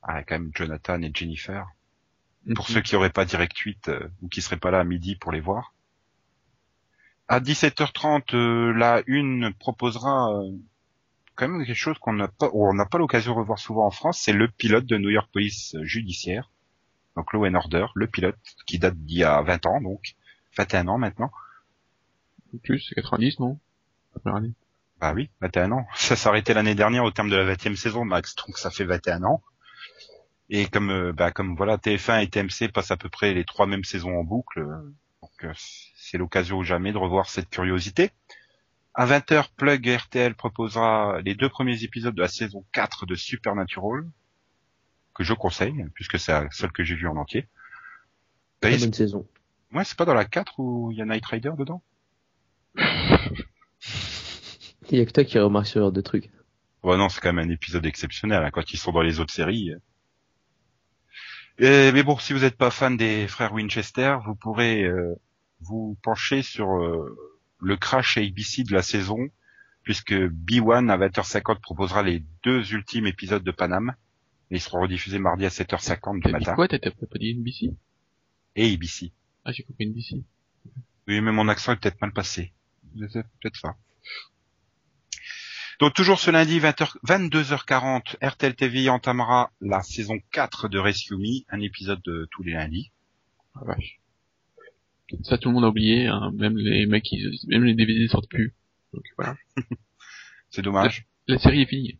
[0.03, 1.67] Ah, quand même Jonathan et Jennifer.
[2.55, 2.75] Pour Mhm.
[2.75, 5.31] ceux qui auraient pas direct 8 euh, ou qui seraient pas là à midi pour
[5.33, 5.75] les voir.
[7.29, 10.51] À 17h30, euh, la une proposera euh,
[11.37, 13.87] quand même quelque chose qu'on n'a pas, ou on n'a pas l'occasion de revoir souvent
[13.87, 16.51] en France, c'est le pilote de New York Police Judiciaire.
[17.17, 18.37] Donc Law and Order, le pilote,
[18.67, 20.15] qui date d'il y a 20 ans, donc
[20.57, 21.31] 21 ans maintenant.
[22.63, 23.59] Plus, c'est 90, non.
[25.01, 25.87] Bah oui, 21 ans.
[25.95, 29.23] Ça s'arrêtait l'année dernière au terme de la 20e saison, Max, donc ça fait 21
[29.25, 29.43] ans.
[30.55, 33.67] Et comme euh, bah comme voilà, TF1 et TMC passent à peu près les trois
[33.67, 35.53] mêmes saisons en boucle, euh, donc euh,
[35.97, 38.11] c'est l'occasion ou jamais de revoir cette curiosité.
[38.93, 44.05] À 20h, Plug RTL proposera les deux premiers épisodes de la saison 4 de Supernatural,
[45.15, 47.49] que je conseille, puisque c'est la seule que j'ai vue en entier.
[48.61, 49.27] Très bonne saison.
[49.73, 51.83] Ouais, c'est pas dans la 4 où il y a Night Rider dedans?
[54.91, 56.31] Il y a que toi qui remarque ce genre de trucs.
[56.83, 59.33] Ouais, non, c'est quand même un épisode exceptionnel, hein, quand ils sont dans les autres
[59.33, 59.73] séries.
[61.61, 65.15] Euh, mais bon, si vous n'êtes pas fan des frères Winchester, vous pourrez euh,
[65.61, 67.17] vous pencher sur euh,
[67.61, 69.29] le crash ABC de la saison,
[69.83, 73.95] puisque B1 à 20h50 proposera les deux ultimes épisodes de Paname.
[74.51, 76.55] Et ils seront rediffusés mardi à 7h50 du matin.
[76.55, 77.71] quoi T'as pas dit NBC
[78.57, 79.13] Et ABC.
[79.45, 80.23] Ah, j'ai compris NBC.
[81.09, 82.53] Oui, mais mon accent est peut-être mal passé.
[83.11, 83.75] C'est peut-être ça.
[85.83, 91.43] Donc toujours ce lundi 20h, 22h40, RTL TV entamera la saison 4 de Rescue Me,
[91.49, 92.93] un épisode de tous les lundis.
[93.57, 93.99] Ah, vache.
[95.25, 96.31] Ça, tout le monde a oublié, hein.
[96.37, 98.55] même les mecs, ils, même les DVD sortent plus.
[98.95, 99.35] Donc voilà.
[100.51, 101.05] C'est dommage.
[101.27, 101.99] La série est finie.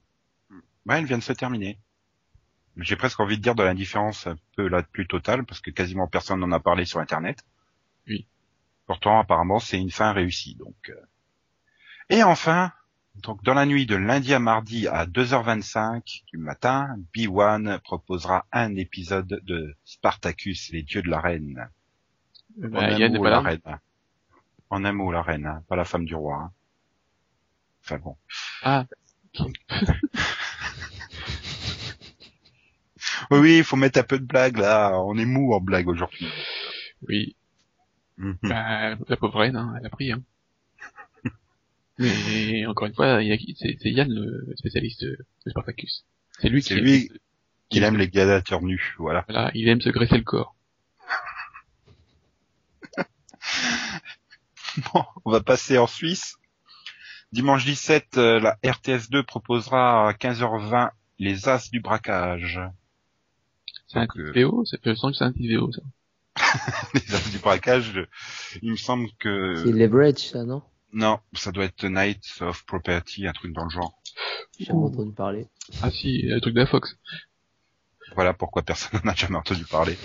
[0.87, 1.81] Ouais, elle vient de se terminer.
[2.77, 6.07] J'ai presque envie de dire de l'indifférence un peu là plus totale, parce que quasiment
[6.07, 7.45] personne n'en a parlé sur Internet.
[8.07, 8.29] Oui.
[8.87, 10.55] Pourtant, apparemment, c'est une fin réussie.
[10.55, 10.77] Donc.
[10.89, 11.05] euh.
[12.11, 12.73] Et enfin,
[13.17, 18.75] donc dans la nuit de lundi à mardi à 2h25 du matin, B1 proposera un
[18.77, 21.69] épisode de Spartacus, les dieux de la reine.
[22.63, 23.61] Euh, En bah, un mot, pas la reine.
[24.71, 26.37] En un mot, la reine, hein, pas la femme du roi.
[26.37, 26.53] hein.
[27.85, 28.17] Enfin bon.
[28.63, 28.87] Ah,
[33.31, 34.93] Oui, il faut mettre un peu de blague là.
[35.01, 36.29] On est mou en blague aujourd'hui.
[37.09, 37.37] oui.
[38.19, 38.37] Mhm.
[38.43, 40.23] Bah, la pauvre reine, hein, elle a pris, hein.
[41.99, 46.05] Mais encore une fois, il y a qui- c'est c'est Yann le spécialiste de, Spartacus.
[46.39, 47.11] C'est lui C'est qui lui
[47.71, 49.25] Il aime les gladiateurs nus, voilà.
[49.29, 50.55] Voilà, il aime se graisser le corps.
[54.95, 56.37] Bon, on va passer en Suisse.
[57.33, 62.61] Dimanche 17, euh, la RTS2 proposera à 15h20 les As du braquage.
[63.87, 65.83] C'est un euh, VO, ça fait sens que c'est un titre VO, ça.
[66.95, 68.07] les As du braquage,
[68.63, 69.69] il me semble C'est que...
[69.69, 70.63] Leverage, ça, non?
[70.93, 74.03] Non, ça doit être Night of Property, un truc dans le genre.
[74.59, 75.47] J'ai jamais entendu parler.
[75.83, 76.99] Ah si, le truc de la Fox.
[78.15, 79.97] Voilà pourquoi personne n'en a jamais entendu parler.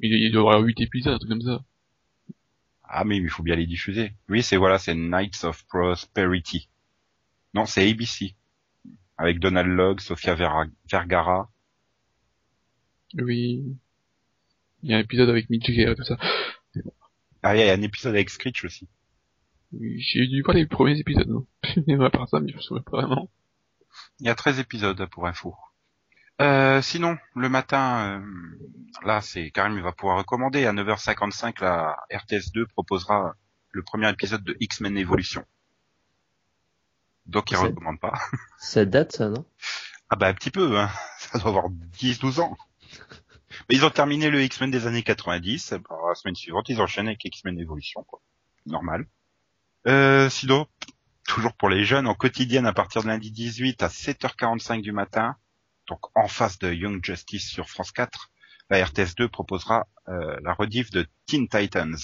[0.00, 1.62] Il, il doit y avoir 8 épisodes, un truc comme ça.
[2.82, 4.14] Ah mais il faut bien les diffuser.
[4.28, 6.68] Oui, c'est voilà, c'est Knights of Prosperity.
[7.54, 8.34] Non, c'est ABC.
[9.16, 11.50] Avec Donald Logg, Sofia Vergara.
[13.14, 13.76] Oui.
[14.82, 16.16] Il y a un épisode avec Mitch Gere et tout ça.
[17.42, 18.88] Ah, il y a un épisode avec Screech aussi.
[19.72, 21.46] Oui, J'ai dû voir les premiers épisodes, non
[21.86, 23.30] Mais à part ça, mais je me souviens pas vraiment.
[24.20, 25.54] Il y a 13 épisodes pour info.
[26.40, 30.64] Euh, sinon, le matin, euh, là, c'est Karim il va pouvoir recommander.
[30.64, 33.34] À 9h55, la RTS2 proposera
[33.72, 35.44] le premier épisode de X-Men Evolution.
[37.26, 38.14] Donc il recommande pas.
[38.58, 39.44] Ça date, ça, non?
[40.08, 40.90] Ah bah un petit peu, hein.
[41.18, 42.56] ça doit avoir 10-12 ans.
[43.68, 45.74] Mais ils ont terminé le X-Men des années 90.
[45.88, 48.20] Bah, la semaine suivante, ils enchaînent avec X-Men Evolution, quoi.
[48.66, 49.06] Normal.
[49.86, 50.66] Euh, sinon,
[51.26, 55.36] toujours pour les jeunes, en quotidienne à partir de lundi 18 à 7h45 du matin,
[55.88, 58.30] donc en face de Young Justice sur France 4,
[58.68, 61.96] la RTS2 proposera euh, la rediff de Teen Titans.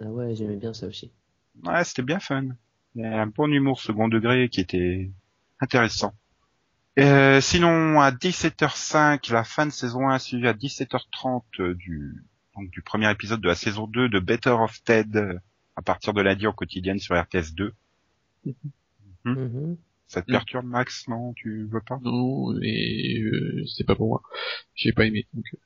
[0.00, 1.12] Ah ouais, j'aimais bien ça aussi.
[1.64, 2.48] Ouais, c'était bien fun.
[2.94, 5.10] Il y a un bon humour second degré qui était
[5.60, 6.14] intéressant.
[6.98, 12.24] Euh, sinon, à 17h05, la fin de saison 1 suivie à 17h30 euh, du,
[12.54, 15.40] donc, du premier épisode de la saison 2 de Better of Ted
[15.76, 17.74] à partir de lundi en quotidienne sur RTS 2.
[19.24, 19.76] Mhm.
[20.08, 20.34] Ça te Mm.
[20.34, 21.08] perturbe, Max?
[21.08, 21.98] Non, tu veux pas?
[22.02, 24.22] Non, mais euh, c'est pas pour moi.
[24.74, 25.26] J'ai pas aimé.
[25.32, 25.58] Donc, euh,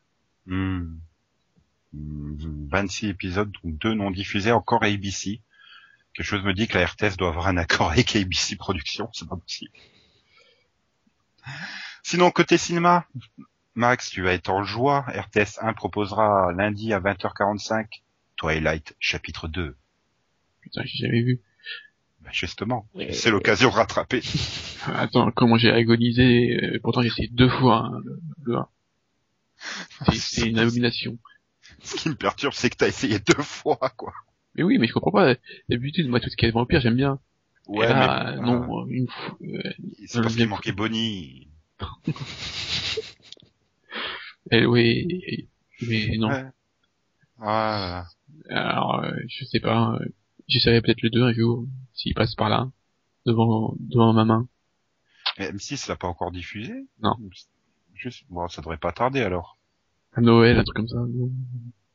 [0.49, 0.99] Hmm.
[1.93, 5.41] Hmm, 26 épisodes, donc deux non diffusés, encore ABC.
[6.15, 9.29] Quelque chose me dit que la RTS doit avoir un accord avec ABC Productions, c'est
[9.29, 9.73] pas possible.
[12.03, 13.07] Sinon, côté cinéma,
[13.75, 15.01] Max, tu vas être en joie.
[15.09, 18.03] RTS 1 proposera lundi à 20h45
[18.37, 19.77] Twilight chapitre 2.
[20.67, 21.41] Putain, j'ai jamais vu.
[22.23, 23.12] Ben, justement, Ouais.
[23.12, 24.21] c'est l'occasion de rattraper.
[24.87, 26.59] Attends, comment j'ai agonisé.
[26.61, 28.69] euh, pourtant, j'ai essayé deux fois hein, le, le 1.
[30.12, 31.19] C'est- C'est une abomination.
[31.83, 34.12] Ce qui me perturbe, c'est que t'as essayé deux fois, quoi.
[34.57, 35.35] Mais oui, mais je comprends pas.
[35.69, 37.21] D'habitude, moi, tout ce qui est vampire, j'aime bien.
[37.69, 39.39] Ouais, Et là, mais, non, une fois.
[39.43, 39.73] euh,
[40.07, 41.49] c'est parce euh, qu'il manquait Bonnie.
[44.53, 45.49] eh, oui,
[45.83, 46.31] mais non.
[46.31, 46.45] Ouais.
[47.41, 48.07] Ah,
[48.49, 49.99] Alors, euh, je sais pas.
[50.01, 50.07] euh,
[50.49, 52.70] J'essaierai peut-être le 2 un jour, s'il passe par là.
[53.24, 54.49] devant, devant ma main.
[55.38, 56.72] Mais M6 l'a pas encore diffusé?
[57.03, 57.16] Non.
[57.94, 59.59] Juste, bon, ça devrait pas tarder alors.
[60.12, 60.99] À Noël, un truc comme ça.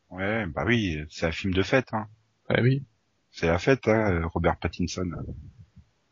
[0.09, 2.07] Ouais, bah oui, c'est un film de fête, hein.
[2.49, 2.83] Ah oui.
[3.31, 5.09] C'est la fête, hein, Robert Pattinson.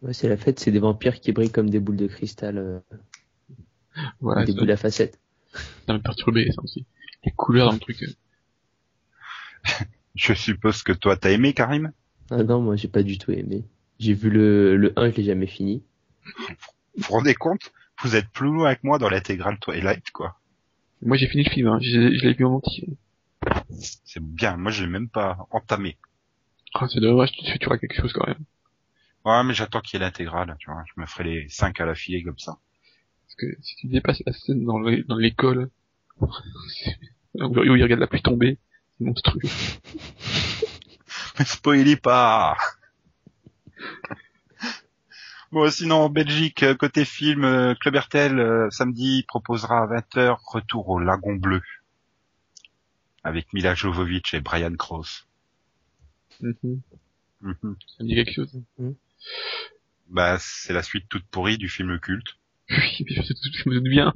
[0.01, 2.79] Ouais, c'est la fête, c'est des vampires qui brillent comme des boules de cristal, euh,
[4.21, 5.19] Voilà, des ça, boules à facettes.
[5.85, 6.85] ça m'a perturbé, ça aussi.
[7.25, 8.01] Les couleurs dans le truc.
[8.03, 8.07] euh.
[10.15, 11.91] Je suppose que toi t'as aimé Karim?
[12.32, 13.65] Ah non, moi j'ai pas du tout aimé.
[13.99, 15.84] J'ai vu le, le 1, je l'ai jamais fini.
[16.95, 17.71] Vous vous rendez compte?
[18.03, 20.38] Vous êtes plus loin que moi dans l'intégrale Twilight, quoi.
[21.01, 21.80] Moi, j'ai fini le film, hein.
[21.82, 22.88] Je, je l'ai vu en entier.
[24.05, 25.97] C'est bien, moi je l'ai même pas entamé.
[26.73, 28.43] Ah, c'est dommage, tu, tu auras quelque chose quand même.
[29.25, 30.84] Ouais, mais j'attends qu'il y ait l'intégrale, tu vois.
[30.93, 32.57] Je me ferai les 5 à la filée comme ça.
[33.25, 35.69] Parce que si tu dépasses la scène dans le- dans l'école,
[36.21, 38.57] où il regarde la pluie tomber,
[38.97, 39.41] c'est monstrueux.
[41.39, 42.57] Mais spoilez pas
[45.51, 50.37] Bon, sinon, en Belgique, euh, côté film, euh, Club RTL, euh, samedi, proposera à 20h
[50.45, 51.61] Retour au Lagon Bleu.
[53.23, 55.27] Avec Mila Jovovich et Brian Krause.
[56.41, 56.81] Mhm.
[57.41, 57.75] Mhm.
[57.97, 58.61] Ça me dit quelque chose.
[60.09, 62.37] Bah, c'est la suite toute pourrie du film culte.
[62.69, 64.13] Oui, mais je, sais- je me doute bien.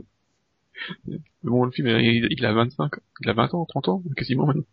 [1.07, 4.45] Mais bon, le film, il, il a 25, il a 20 ans, 30 ans, quasiment
[4.45, 4.63] maintenant.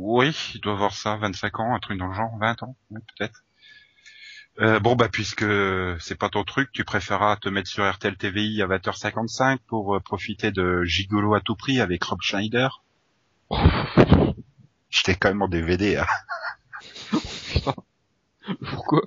[0.00, 3.42] Oui, il doit avoir ça, 25 ans, un truc dans le genre, 20 ans, peut-être.
[4.60, 5.44] Euh, bon, bah, puisque
[5.98, 10.00] c'est pas ton truc, tu préféreras te mettre sur RTL TVI à 20h55 pour euh,
[10.00, 12.84] profiter de Gigolo à tout prix avec Rob Schneider.
[14.88, 16.06] J'étais quand même en DVD, hein,
[18.70, 19.02] Pourquoi?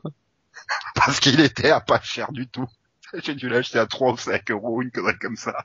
[0.93, 2.67] Parce qu'il était à pas cher du tout.
[3.13, 5.63] J'ai dû l'acheter à 3 ou 5 euros, une connerie comme ça.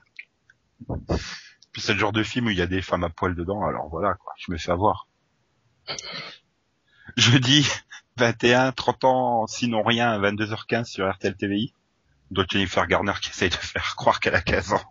[1.73, 3.65] Puis c'est le genre de film où il y a des femmes à poil dedans,
[3.65, 5.05] alors voilà, quoi, je me fais avoir.
[7.17, 7.67] Jeudi
[8.17, 11.73] 21, 30 ans, sinon rien, à 22h15 sur RTL TVI.
[12.31, 14.83] D'autres Jennifer Garner qui essaye de faire croire qu'elle a 15 ans.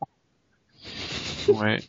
[1.49, 1.83] Ouais.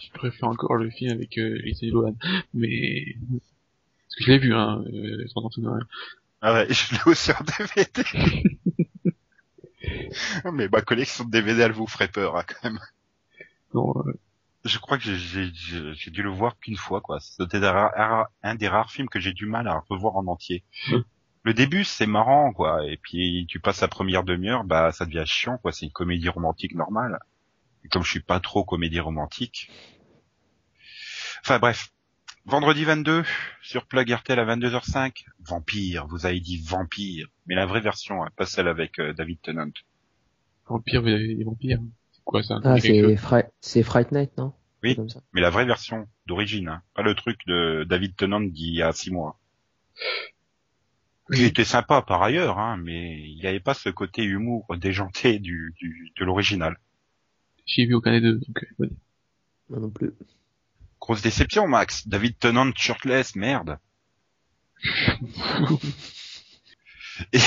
[0.00, 2.14] Je préfère encore le film avec euh, Lindsay Lohan.
[2.54, 3.16] Mais...
[3.30, 5.84] Parce que je l'ai vu, hein, euh, sans entendre Noël.
[6.40, 8.04] Ah ouais, je l'ai aussi en DVD.
[10.52, 12.78] Mais ma collection de DVD, elle vous ferait peur, hein, quand même.
[13.74, 14.12] Non, euh,
[14.68, 17.18] Je crois que j'ai- j'ai j'ai- j'ai dû le voir qu'une fois, quoi.
[17.20, 20.62] C'était un, des rares films que j'ai du mal à revoir en entier.
[20.88, 20.96] Mm.
[21.44, 22.84] Le début, c'est marrant, quoi.
[22.86, 25.72] Et puis, tu passes la première demi-heure, bah, ça devient chiant, quoi.
[25.72, 27.18] C'est une comédie romantique normale.
[27.84, 29.70] Et comme je suis pas trop comédie romantique.
[31.42, 31.90] Enfin, bref.
[32.44, 33.24] Vendredi 22,
[33.62, 35.24] sur Plug RTL à 22h05.
[35.40, 37.28] Vampire, vous avez dit vampire.
[37.46, 39.70] Mais la vraie version, hein, pas celle avec euh, David Tennant.
[40.66, 41.78] vampire, vous avez des vampires.
[42.12, 42.76] C'est quoi ça Ah,
[43.60, 44.54] c'est Fright Night, non?
[44.82, 44.90] Oui.
[44.90, 45.20] C'est Comme ça.
[45.32, 46.82] Mais la vraie version d'origine, hein.
[46.94, 49.38] Pas le truc de David Tennant d'il y a six mois.
[51.30, 55.38] Il était sympa par ailleurs, hein, mais il n'y avait pas ce côté humour déjanté
[55.38, 56.78] du, du de l'original.
[57.66, 58.88] J'ai vu aucun des deux, donc euh, ouais.
[59.68, 60.12] Moi non plus.
[61.00, 62.08] Grosse déception, Max.
[62.08, 63.78] David Tennant shirtless, merde.
[67.32, 67.40] Et,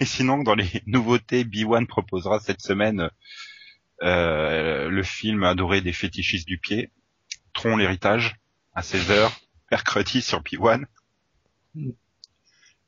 [0.00, 3.08] et sinon, dans les nouveautés, B1 proposera cette semaine euh,
[4.02, 6.90] le film adoré des fétichistes du pied,
[7.52, 8.36] Tron l'héritage,
[8.74, 9.30] à 16h,
[9.70, 10.84] mercredi sur B1.
[11.74, 11.90] Mm.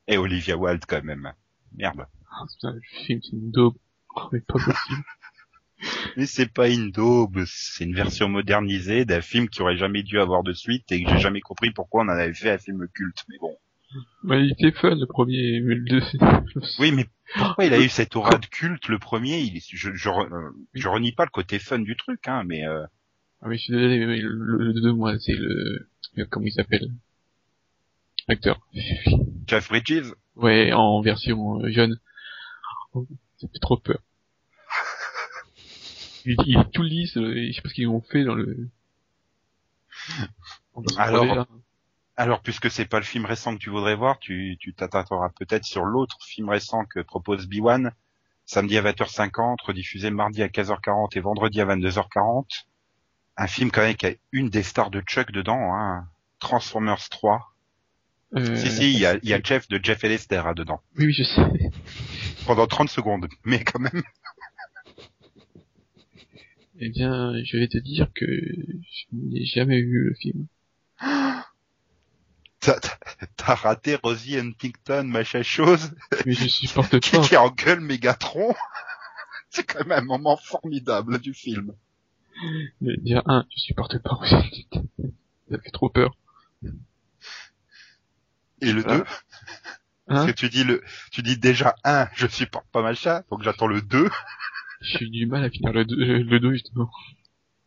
[0.07, 1.33] Et Olivia Wilde quand même.
[1.73, 2.07] Merde.
[2.53, 3.77] Putain, le film, c'est une daube.
[4.17, 5.05] Oh, mais pas possible.
[6.17, 10.19] Mais c'est pas une daube, c'est une version modernisée d'un film qui aurait jamais dû
[10.19, 12.89] avoir de suite et que j'ai jamais compris pourquoi on en avait fait un film
[12.89, 13.25] culte.
[13.29, 13.55] Mais bon.
[14.25, 16.45] Ouais, il était fun, le premier, mais le deuxième...
[16.79, 19.41] Oui, mais pourquoi il a eu cette aura de culte le premier?
[19.41, 22.85] Il je, euh, je renie pas le côté fun du truc, hein, mais euh,
[23.43, 25.89] Ah, mais je suis désolé, mais le, le, le deux, moi, c'est le...
[26.31, 26.91] Comment il s'appelle?
[28.29, 28.61] Acteur.
[29.47, 31.99] Jeff Bridges, Ouais, en version euh, jeune.
[32.95, 33.07] Oh,
[33.39, 33.99] Ça fait trop peur.
[36.25, 38.69] Il, il est tout lisse, euh, je sais pas ce qu'ils ont fait dans le...
[40.97, 41.45] Alors, parler.
[42.17, 45.65] Alors puisque c'est pas le film récent que tu voudrais voir, tu tu t'attarderas peut-être
[45.65, 47.91] sur l'autre film récent que propose B1,
[48.45, 52.65] samedi à 20h50, rediffusé mardi à 15h40 et vendredi à 22h40.
[53.37, 56.07] Un film quand même qui a une des stars de Chuck dedans, hein,
[56.39, 57.51] Transformers 3.
[58.37, 60.81] Euh, Si, si, il y a, y a Jeff de Jeff et Lester hein, dedans.
[60.99, 61.71] Oui, oui, je sais.
[62.47, 63.29] Pendant 30 secondes.
[63.45, 64.03] Mais quand même.
[66.81, 70.47] Eh bien, je vais te dire que je n'ai jamais vu le film.
[73.37, 75.93] T'as raté Rosie Huntington, machin chose,
[76.27, 77.21] Mais je supporte qui, pas.
[77.21, 78.55] qui engueule Megatron.
[79.51, 81.75] C'est quand même un moment formidable du film.
[82.81, 84.69] Mais déjà, un, je supporte pas aussi.
[85.51, 86.17] Ça fait trop peur.
[88.61, 88.97] Et le Ah.
[88.99, 89.05] 2
[90.07, 90.17] Hein?
[90.17, 93.67] Parce que tu dis le, tu dis déjà un, je supporte pas machin, donc j'attends
[93.67, 94.11] le 2.
[94.83, 96.91] J'ai eu du mal à finir le 2, le 2 justement.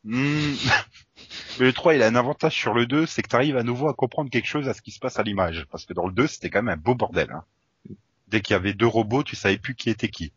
[0.07, 0.55] Hmm.
[1.59, 3.89] Le 3, il a un avantage sur le 2, c'est que tu arrives à nouveau
[3.89, 5.65] à comprendre quelque chose à ce qui se passe à l'image.
[5.69, 7.29] Parce que dans le 2, c'était quand même un beau bordel.
[7.31, 7.43] Hein.
[8.29, 10.31] Dès qu'il y avait deux robots, tu savais plus qui était qui.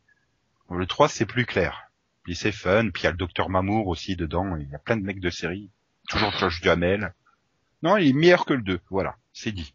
[0.69, 1.93] Dans le 3, c'est plus clair.
[2.25, 4.79] Puis c'est fun, puis il y a le docteur Mamour aussi dedans, il y a
[4.79, 5.71] plein de mecs de série.
[6.09, 7.15] Toujours Josh Duhamel.
[7.83, 9.75] Non, il est meilleur que le 2, voilà, c'est dit.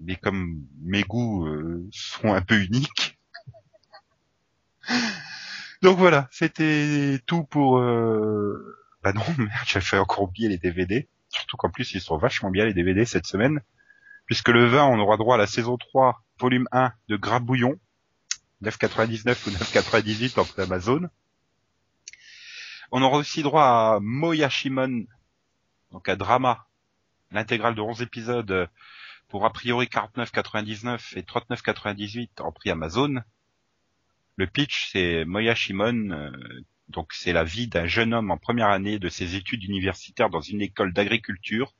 [0.00, 3.18] Mais comme mes goûts euh, sont un peu uniques.
[5.82, 7.78] Donc voilà, c'était tout pour...
[7.78, 8.79] Euh...
[9.02, 11.08] Bah non, merde, j'ai fait encore oublier les DVD.
[11.28, 13.60] Surtout qu'en plus, ils sont vachement bien les DVD cette semaine.
[14.26, 17.78] Puisque le 20, on aura droit à la saison 3, volume 1 de Grabouillon.
[18.62, 21.08] 9,99 ou 9,98 en prix Amazon.
[22.92, 25.04] On aura aussi droit à Moyashimon,
[25.92, 26.66] donc un drama,
[27.30, 28.68] l'intégrale de 11 épisodes
[29.28, 33.22] pour a priori 49,99 et 39,98 en prix Amazon.
[34.36, 36.30] Le pitch, c'est Moyashimon, euh,
[36.90, 40.40] donc c'est la vie d'un jeune homme en première année de ses études universitaires dans
[40.40, 41.74] une école d'agriculture,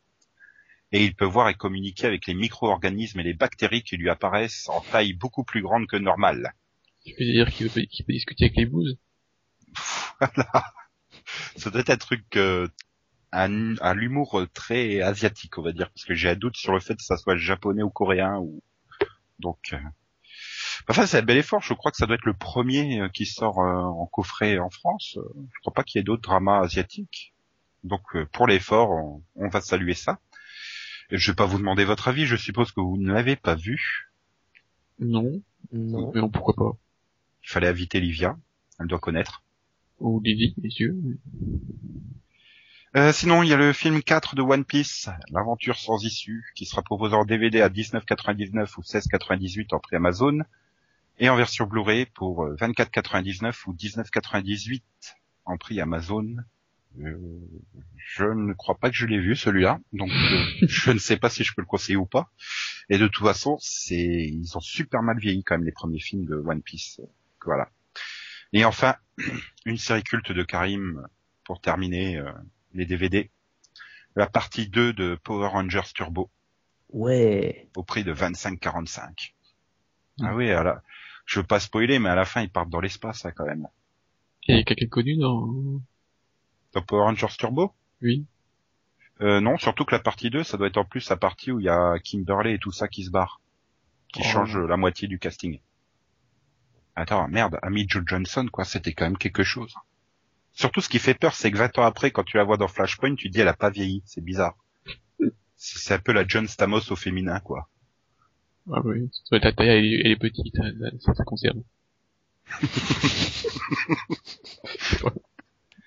[0.93, 4.69] et il peut voir et communiquer avec les micro-organismes et les bactéries qui lui apparaissent
[4.69, 6.55] en taille beaucoup plus grande que normale.
[7.05, 8.99] Tu peux dire qu'il peut, discuter avec les bouses
[10.21, 10.65] Voilà.
[11.57, 12.69] Ça doit être un truc, euh,
[13.33, 16.81] un, un l'humour très asiatique, on va dire, parce que j'ai un doute sur le
[16.81, 18.63] fait que ça soit japonais ou coréen ou
[19.39, 19.59] donc.
[19.73, 19.79] euh,
[20.89, 21.63] Enfin, c'est un bel effort.
[21.63, 24.71] Je crois que ça doit être le premier euh, qui sort euh, en coffret en
[24.71, 25.19] France.
[25.53, 27.35] Je crois pas qu'il y ait d'autres dramas asiatiques.
[27.85, 30.19] Donc, euh, pour l'effort, on, on va saluer ça.
[31.11, 32.27] Et je vais pas vous demander votre avis.
[32.27, 34.11] Je suppose que vous ne l'avez pas vu.
[34.99, 35.43] Non.
[35.73, 36.31] Non.
[36.31, 36.77] Pourquoi pas.
[37.45, 38.37] Il fallait inviter Livia.
[38.79, 39.43] Elle doit connaître.
[39.99, 40.97] Ou Lily, messieurs.
[42.97, 46.67] Euh, sinon, il y a le film 4 de One Piece, l'aventure sans issue, qui
[46.67, 50.39] sera proposé en DVD à 19,99 ou 16,98 en prix Amazon,
[51.19, 54.83] et en version Blu-ray pour euh, 24,99 ou 19,98
[55.45, 56.37] en prix Amazon.
[57.01, 57.17] Euh,
[57.97, 61.31] je ne crois pas que je l'ai vu celui-là, donc euh, je ne sais pas
[61.31, 62.31] si je peux le conseiller ou pas.
[62.89, 66.25] Et de toute façon, c'est ils ont super mal vieilli quand même les premiers films
[66.27, 67.01] de One Piece.
[67.45, 67.69] Voilà.
[68.53, 68.97] Et enfin,
[69.67, 71.07] une série culte de Karim
[71.45, 72.17] pour terminer.
[72.17, 72.31] euh,
[72.73, 73.31] les DVD.
[74.15, 76.31] La partie 2 de Power Rangers Turbo
[76.93, 77.69] Ouais.
[77.77, 79.33] au prix de 25,45.
[80.23, 80.79] Ah oui, alors,
[81.27, 83.67] je veux pas spoiler, mais à la fin ils partent dans l'espace hein, quand même.
[84.49, 85.81] Il y a quelqu'un connu dans...
[86.73, 87.73] Dans Power Rangers Turbo?
[88.03, 88.25] Oui.
[89.21, 91.61] euh, Non, surtout que la partie 2, ça doit être en plus la partie où
[91.61, 93.41] il y a Kimberley et tout ça qui se barre,
[94.13, 94.29] qui Oh.
[94.29, 95.61] change la moitié du casting.
[96.97, 99.75] Attends, merde, Amy Jo Johnson, quoi, c'était quand même quelque chose.
[100.53, 102.69] Surtout, ce qui fait peur, c'est que 20 ans après, quand tu la vois dans
[102.69, 104.57] Flashpoint, tu te dis elle a pas vieilli, c'est bizarre.
[105.57, 107.69] C'est un peu la John Stamos au féminin, quoi.
[108.73, 109.11] Ah oui.
[109.31, 111.25] La taille, elle est, elle est petite, hein, ça, ça.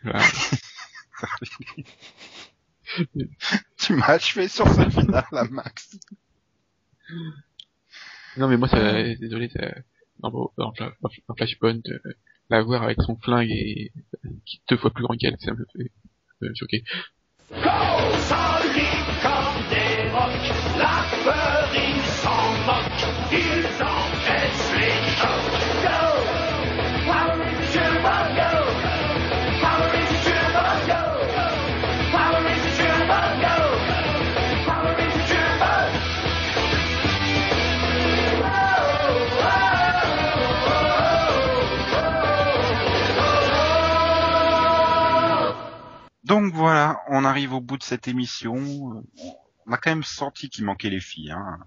[0.03, 0.19] Voilà.
[3.77, 5.97] tu m'as achevé sur ce final, là, Max.
[8.37, 9.71] Non mais moi, ça, désolé, ça,
[10.19, 11.99] dans, dans, dans Flashpoint, euh,
[12.49, 13.91] la voir avec son flingue et
[14.69, 15.91] deux fois plus grand qu'elle, ça me fait
[16.43, 16.83] euh, choquer.
[46.33, 48.55] Donc voilà, on arrive au bout de cette émission.
[48.57, 49.01] Euh,
[49.67, 51.29] On a quand même senti qu'il manquait les filles.
[51.29, 51.59] Hein.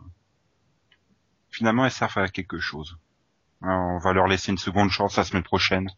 [1.51, 2.98] Finalement, elles servent à quelque chose.
[3.62, 5.88] Alors, on va leur laisser une seconde chance la semaine prochaine.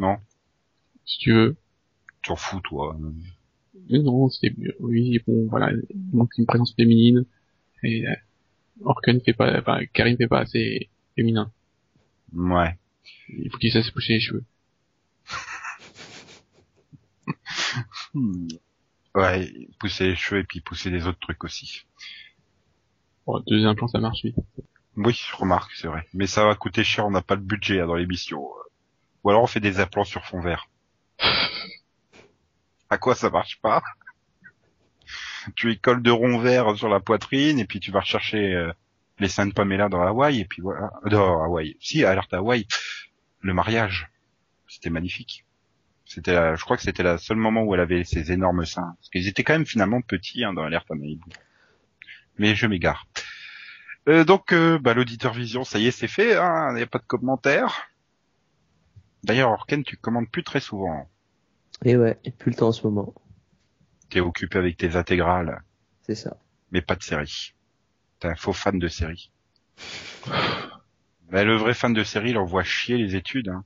[0.00, 0.16] Non?
[1.06, 1.56] Si tu veux.
[2.24, 2.98] T'en fous, toi.
[3.88, 4.52] Mais non, c'est.
[4.80, 7.24] Oui, bon, voilà, il manque une présence féminine.
[7.84, 8.16] Et euh,
[8.82, 11.52] Orken fait pas, enfin, Karim fait pas assez féminin.
[12.32, 12.76] Ouais.
[13.28, 14.44] Il faut qu'il sache se pousser les cheveux.
[18.14, 18.46] Hmm.
[19.14, 21.86] Ouais, pousser les cheveux et puis pousser des autres trucs aussi.
[23.26, 24.36] Bon, deux implants, ça marche vite.
[24.96, 26.06] Oui, je remarque, c'est vrai.
[26.14, 28.46] Mais ça va coûter cher, on n'a pas le budget hein, dans l'émission.
[29.22, 30.68] Ou alors on fait des implants sur fond vert.
[32.90, 33.82] À quoi ça marche pas?
[35.56, 38.72] Tu y colles de ronds verts sur la poitrine et puis tu vas rechercher euh,
[39.18, 40.92] les seins de Pamela dans Hawaï et puis voilà.
[41.06, 41.76] Dans Hawaï.
[41.80, 42.68] Si, alerte Hawaï.
[43.40, 44.10] Le mariage.
[44.68, 45.43] C'était magnifique.
[46.14, 48.94] C'était, la- je crois que c'était le seul moment où elle avait ses énormes seins.
[49.00, 51.24] Parce qu'ils étaient quand même finalement petits hein, dans à Malibu.
[52.38, 53.06] Mais je m'égare.
[54.08, 56.36] Euh, donc, euh, bah, l'auditeur vision, ça y est, c'est fait.
[56.36, 57.88] Hein, Il n'y a pas de commentaires.
[59.24, 61.08] D'ailleurs, Orken, tu commandes plus très souvent.
[61.84, 63.12] Et ouais, et plus le temps en ce moment.
[64.08, 65.62] T'es occupé avec tes intégrales,
[66.02, 66.36] C'est ça.
[66.70, 67.54] mais pas de série.
[68.20, 69.32] T'es un faux fan de série.
[71.30, 73.48] Bah, le vrai fan de série, il envoie chier les études.
[73.48, 73.64] Hein.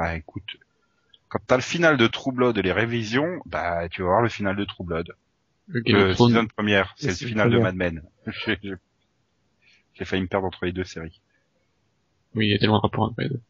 [0.00, 0.56] Bah écoute,
[1.28, 4.30] quand t'as le final de True Blood et les révisions, bah tu vas voir le
[4.30, 5.14] final de True Blood.
[5.66, 7.58] Le Game Le season première, c'est Le final de.
[7.58, 8.02] Mad Men.
[8.46, 11.20] J'ai failli me perdre entre les deux séries.
[12.34, 13.42] oui, il y a tellement de rapports entre les deux.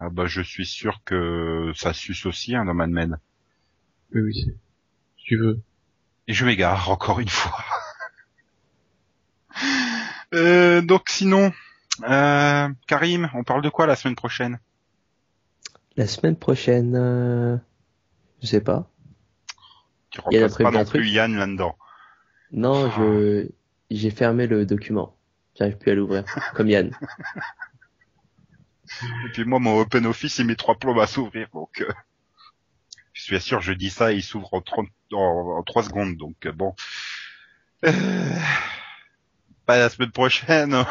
[0.00, 3.18] Ah bah je suis sûr que ça suce aussi hein, dans Mad Men.
[4.14, 5.60] Oui, oui, si tu veux.
[6.26, 7.58] Et je m'égare encore une fois.
[10.34, 11.52] Euh, donc sinon,
[12.08, 14.58] euh, Karim, on parle de quoi la semaine prochaine?
[15.96, 17.56] La semaine prochaine, euh,
[18.40, 18.90] je sais pas.
[20.10, 21.76] Tu Il y a remplaces pas non plus Yann là-dedans.
[22.52, 22.94] Non, Ah.
[22.98, 23.48] je
[23.90, 25.14] j'ai fermé le document.
[25.58, 26.24] J'arrive plus à l'ouvrir,
[26.54, 26.96] comme Yann.
[29.02, 31.92] Et puis moi, mon Open Office, il met trois plombes à s'ouvrir, donc euh,
[33.12, 36.16] je suis sûr, je dis ça, et il s'ouvre en, 30 en, en 3 secondes,
[36.16, 36.74] donc euh, bon.
[37.84, 38.38] Euh,
[39.66, 40.84] pas la semaine prochaine.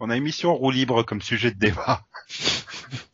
[0.00, 2.04] On a émission roue libre comme sujet de débat.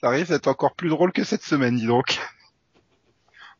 [0.00, 2.18] ça risque d'être encore plus drôle que cette semaine, dis donc.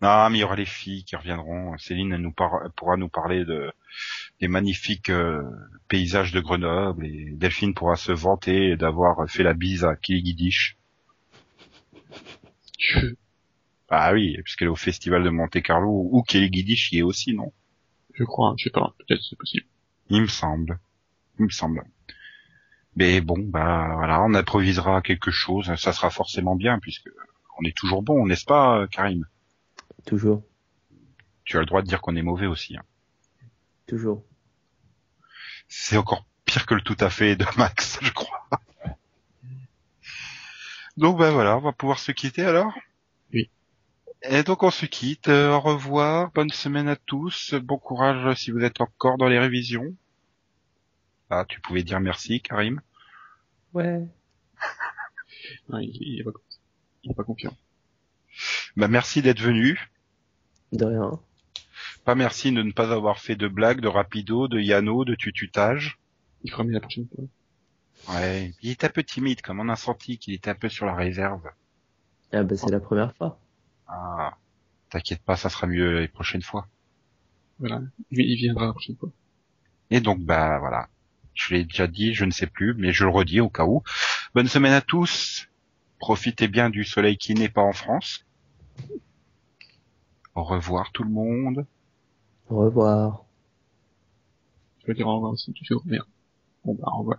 [0.00, 1.76] Non, mais il y aura les filles qui reviendront.
[1.78, 3.72] Céline elle nous par- pourra nous parler de
[4.40, 5.42] des magnifiques euh,
[5.88, 10.76] paysages de Grenoble et Delphine pourra se vanter d'avoir fait la bise à Kiligidish.
[12.78, 13.14] Je,
[13.90, 17.52] Ah oui, puisqu'elle est au festival de Monte Carlo où Kiligidish y est aussi, non?
[18.14, 19.66] Je crois, je sais pas, peut-être c'est possible.
[20.10, 20.78] Il me semble.
[21.38, 21.84] Il me semble.
[22.98, 27.08] Mais bon, bah voilà, on improvisera quelque chose, ça sera forcément bien puisque
[27.60, 29.24] on est toujours bon, n'est-ce pas, Karim?
[30.04, 30.42] Toujours,
[31.44, 32.76] Tu as le droit de dire qu'on est mauvais aussi.
[32.76, 32.82] hein.
[33.86, 34.24] toujours.
[35.68, 38.48] C'est encore pire que le tout à fait de Max, je crois.
[40.96, 42.72] Donc ben voilà, on va pouvoir se quitter alors?
[43.32, 43.48] Oui.
[44.22, 45.28] Et donc on se quitte.
[45.28, 49.38] Euh, au revoir, bonne semaine à tous, bon courage si vous êtes encore dans les
[49.38, 49.94] révisions.
[51.30, 52.80] Ah, tu pouvais dire merci, Karim?
[53.74, 54.06] Ouais.
[55.68, 56.30] Non, il, il est pas,
[57.04, 57.56] il est pas confiant.
[58.76, 59.90] Bah merci d'être venu.
[60.72, 61.20] De rien.
[62.04, 65.98] Pas merci de ne pas avoir fait de blagues, de rapido, de yano, de tututage.
[66.44, 67.24] Il fera mieux la prochaine fois.
[68.14, 70.86] Ouais, il était un peu timide, comme on a senti qu'il était un peu sur
[70.86, 71.48] la réserve.
[72.32, 73.38] Ah bah c'est la première fois.
[73.86, 74.36] Ah,
[74.90, 76.66] t'inquiète pas, ça sera mieux les prochaines fois.
[77.58, 77.82] Voilà.
[78.10, 79.10] Il, il viendra la prochaine fois.
[79.90, 80.88] Et donc, bah voilà.
[81.38, 83.82] Je l'ai déjà dit, je ne sais plus, mais je le redis au cas où.
[84.34, 85.46] Bonne semaine à tous.
[86.00, 88.26] Profitez bien du soleil qui n'est pas en France.
[90.34, 91.64] Au revoir tout le monde.
[92.50, 93.24] Au revoir.
[94.80, 95.82] Je peux dire au revoir aussi, toujours.
[95.86, 96.06] Merde.
[96.64, 97.18] Bon bah, au revoir.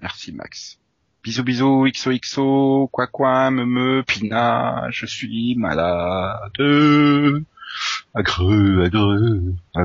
[0.00, 0.78] Merci Max.
[1.22, 6.38] Bisous bisous, XOXO, quoi quoi, me me, pina, je suis malade.
[8.14, 9.54] Agreux, agreux.
[9.74, 9.84] Ah.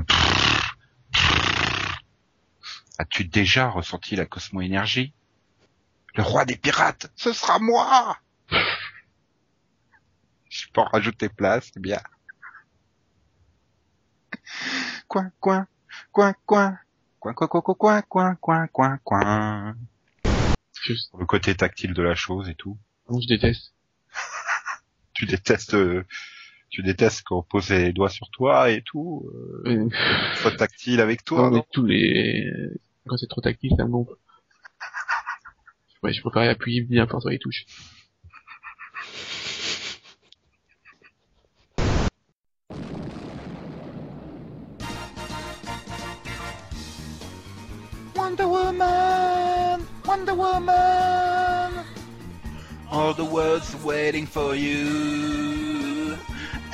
[3.01, 5.11] As-tu déjà ressenti la cosmo-énergie?
[6.13, 8.15] Le roi des pirates, ce sera moi
[10.49, 11.99] Je peux en rajouter place, c'est bien.
[15.07, 15.65] Coin, coin,
[16.11, 16.77] coin, coin,
[17.17, 19.75] coin, coin, coin, coin, coin, coin, coin, coin.
[20.83, 21.11] Juste.
[21.17, 22.77] Le côté tactile de la chose et tout.
[23.09, 23.73] Non, je déteste.
[25.13, 26.05] Tu détestes, euh,
[26.69, 29.29] tu détestes qu'on pose les doigts sur toi et tout,
[29.65, 29.89] euh,
[30.35, 31.43] soit tactile avec toi.
[31.43, 31.65] non, mais non?
[31.71, 32.49] tous les,
[33.07, 34.13] quand c'est trop tactile, ça me gonfle.
[36.03, 37.65] Ouais, je préfère appuyer bien fort sur les touches.
[48.15, 51.71] Wonder Woman, Wonder Woman.
[52.91, 56.17] All the world's waiting for you,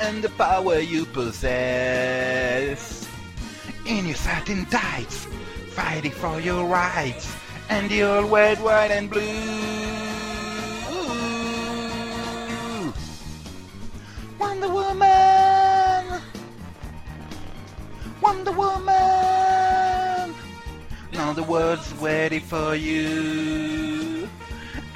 [0.01, 3.07] and the power you possess.
[3.85, 5.27] In your satin tights,
[5.77, 7.35] fighting for your rights,
[7.69, 9.21] and the old red, white, and blue.
[14.39, 16.21] Wonder Woman,
[18.21, 20.33] Wonder Woman.
[21.13, 24.27] Now the world's waiting for you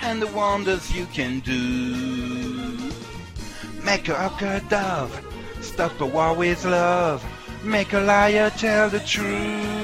[0.01, 2.91] and the wonders you can do.
[3.83, 5.13] Make a hawker dove,
[5.61, 7.23] stop a war with love,
[7.63, 9.80] make a liar tell the truth.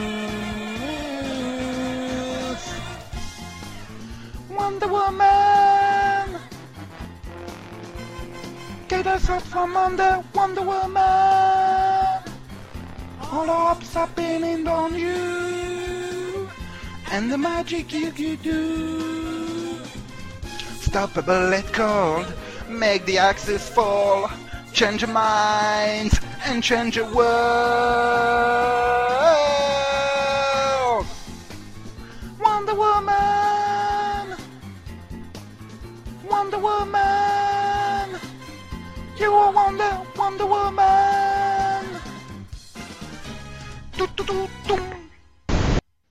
[9.57, 11.03] Under Wonder Woman.
[13.31, 16.49] All hopes are pinning on you.
[17.11, 19.79] And the magic you could do.
[20.79, 22.31] Stop a bullet cold.
[22.69, 24.29] Make the axis fall.
[24.73, 27.27] Change your minds and change your world.
[32.39, 34.37] Wonder Woman.
[36.29, 37.06] Wonder Woman.
[39.19, 41.85] You are Wonder, Wonder Woman.
[43.97, 44.79] Tout, tout, tout, tout.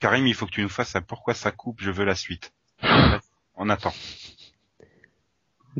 [0.01, 2.53] Karim, il faut que tu nous fasses un pourquoi ça coupe, je veux la suite.
[3.55, 3.93] On attend.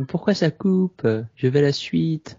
[0.09, 1.07] Pourquoi ça coupe?
[1.35, 2.39] Je veux la suite.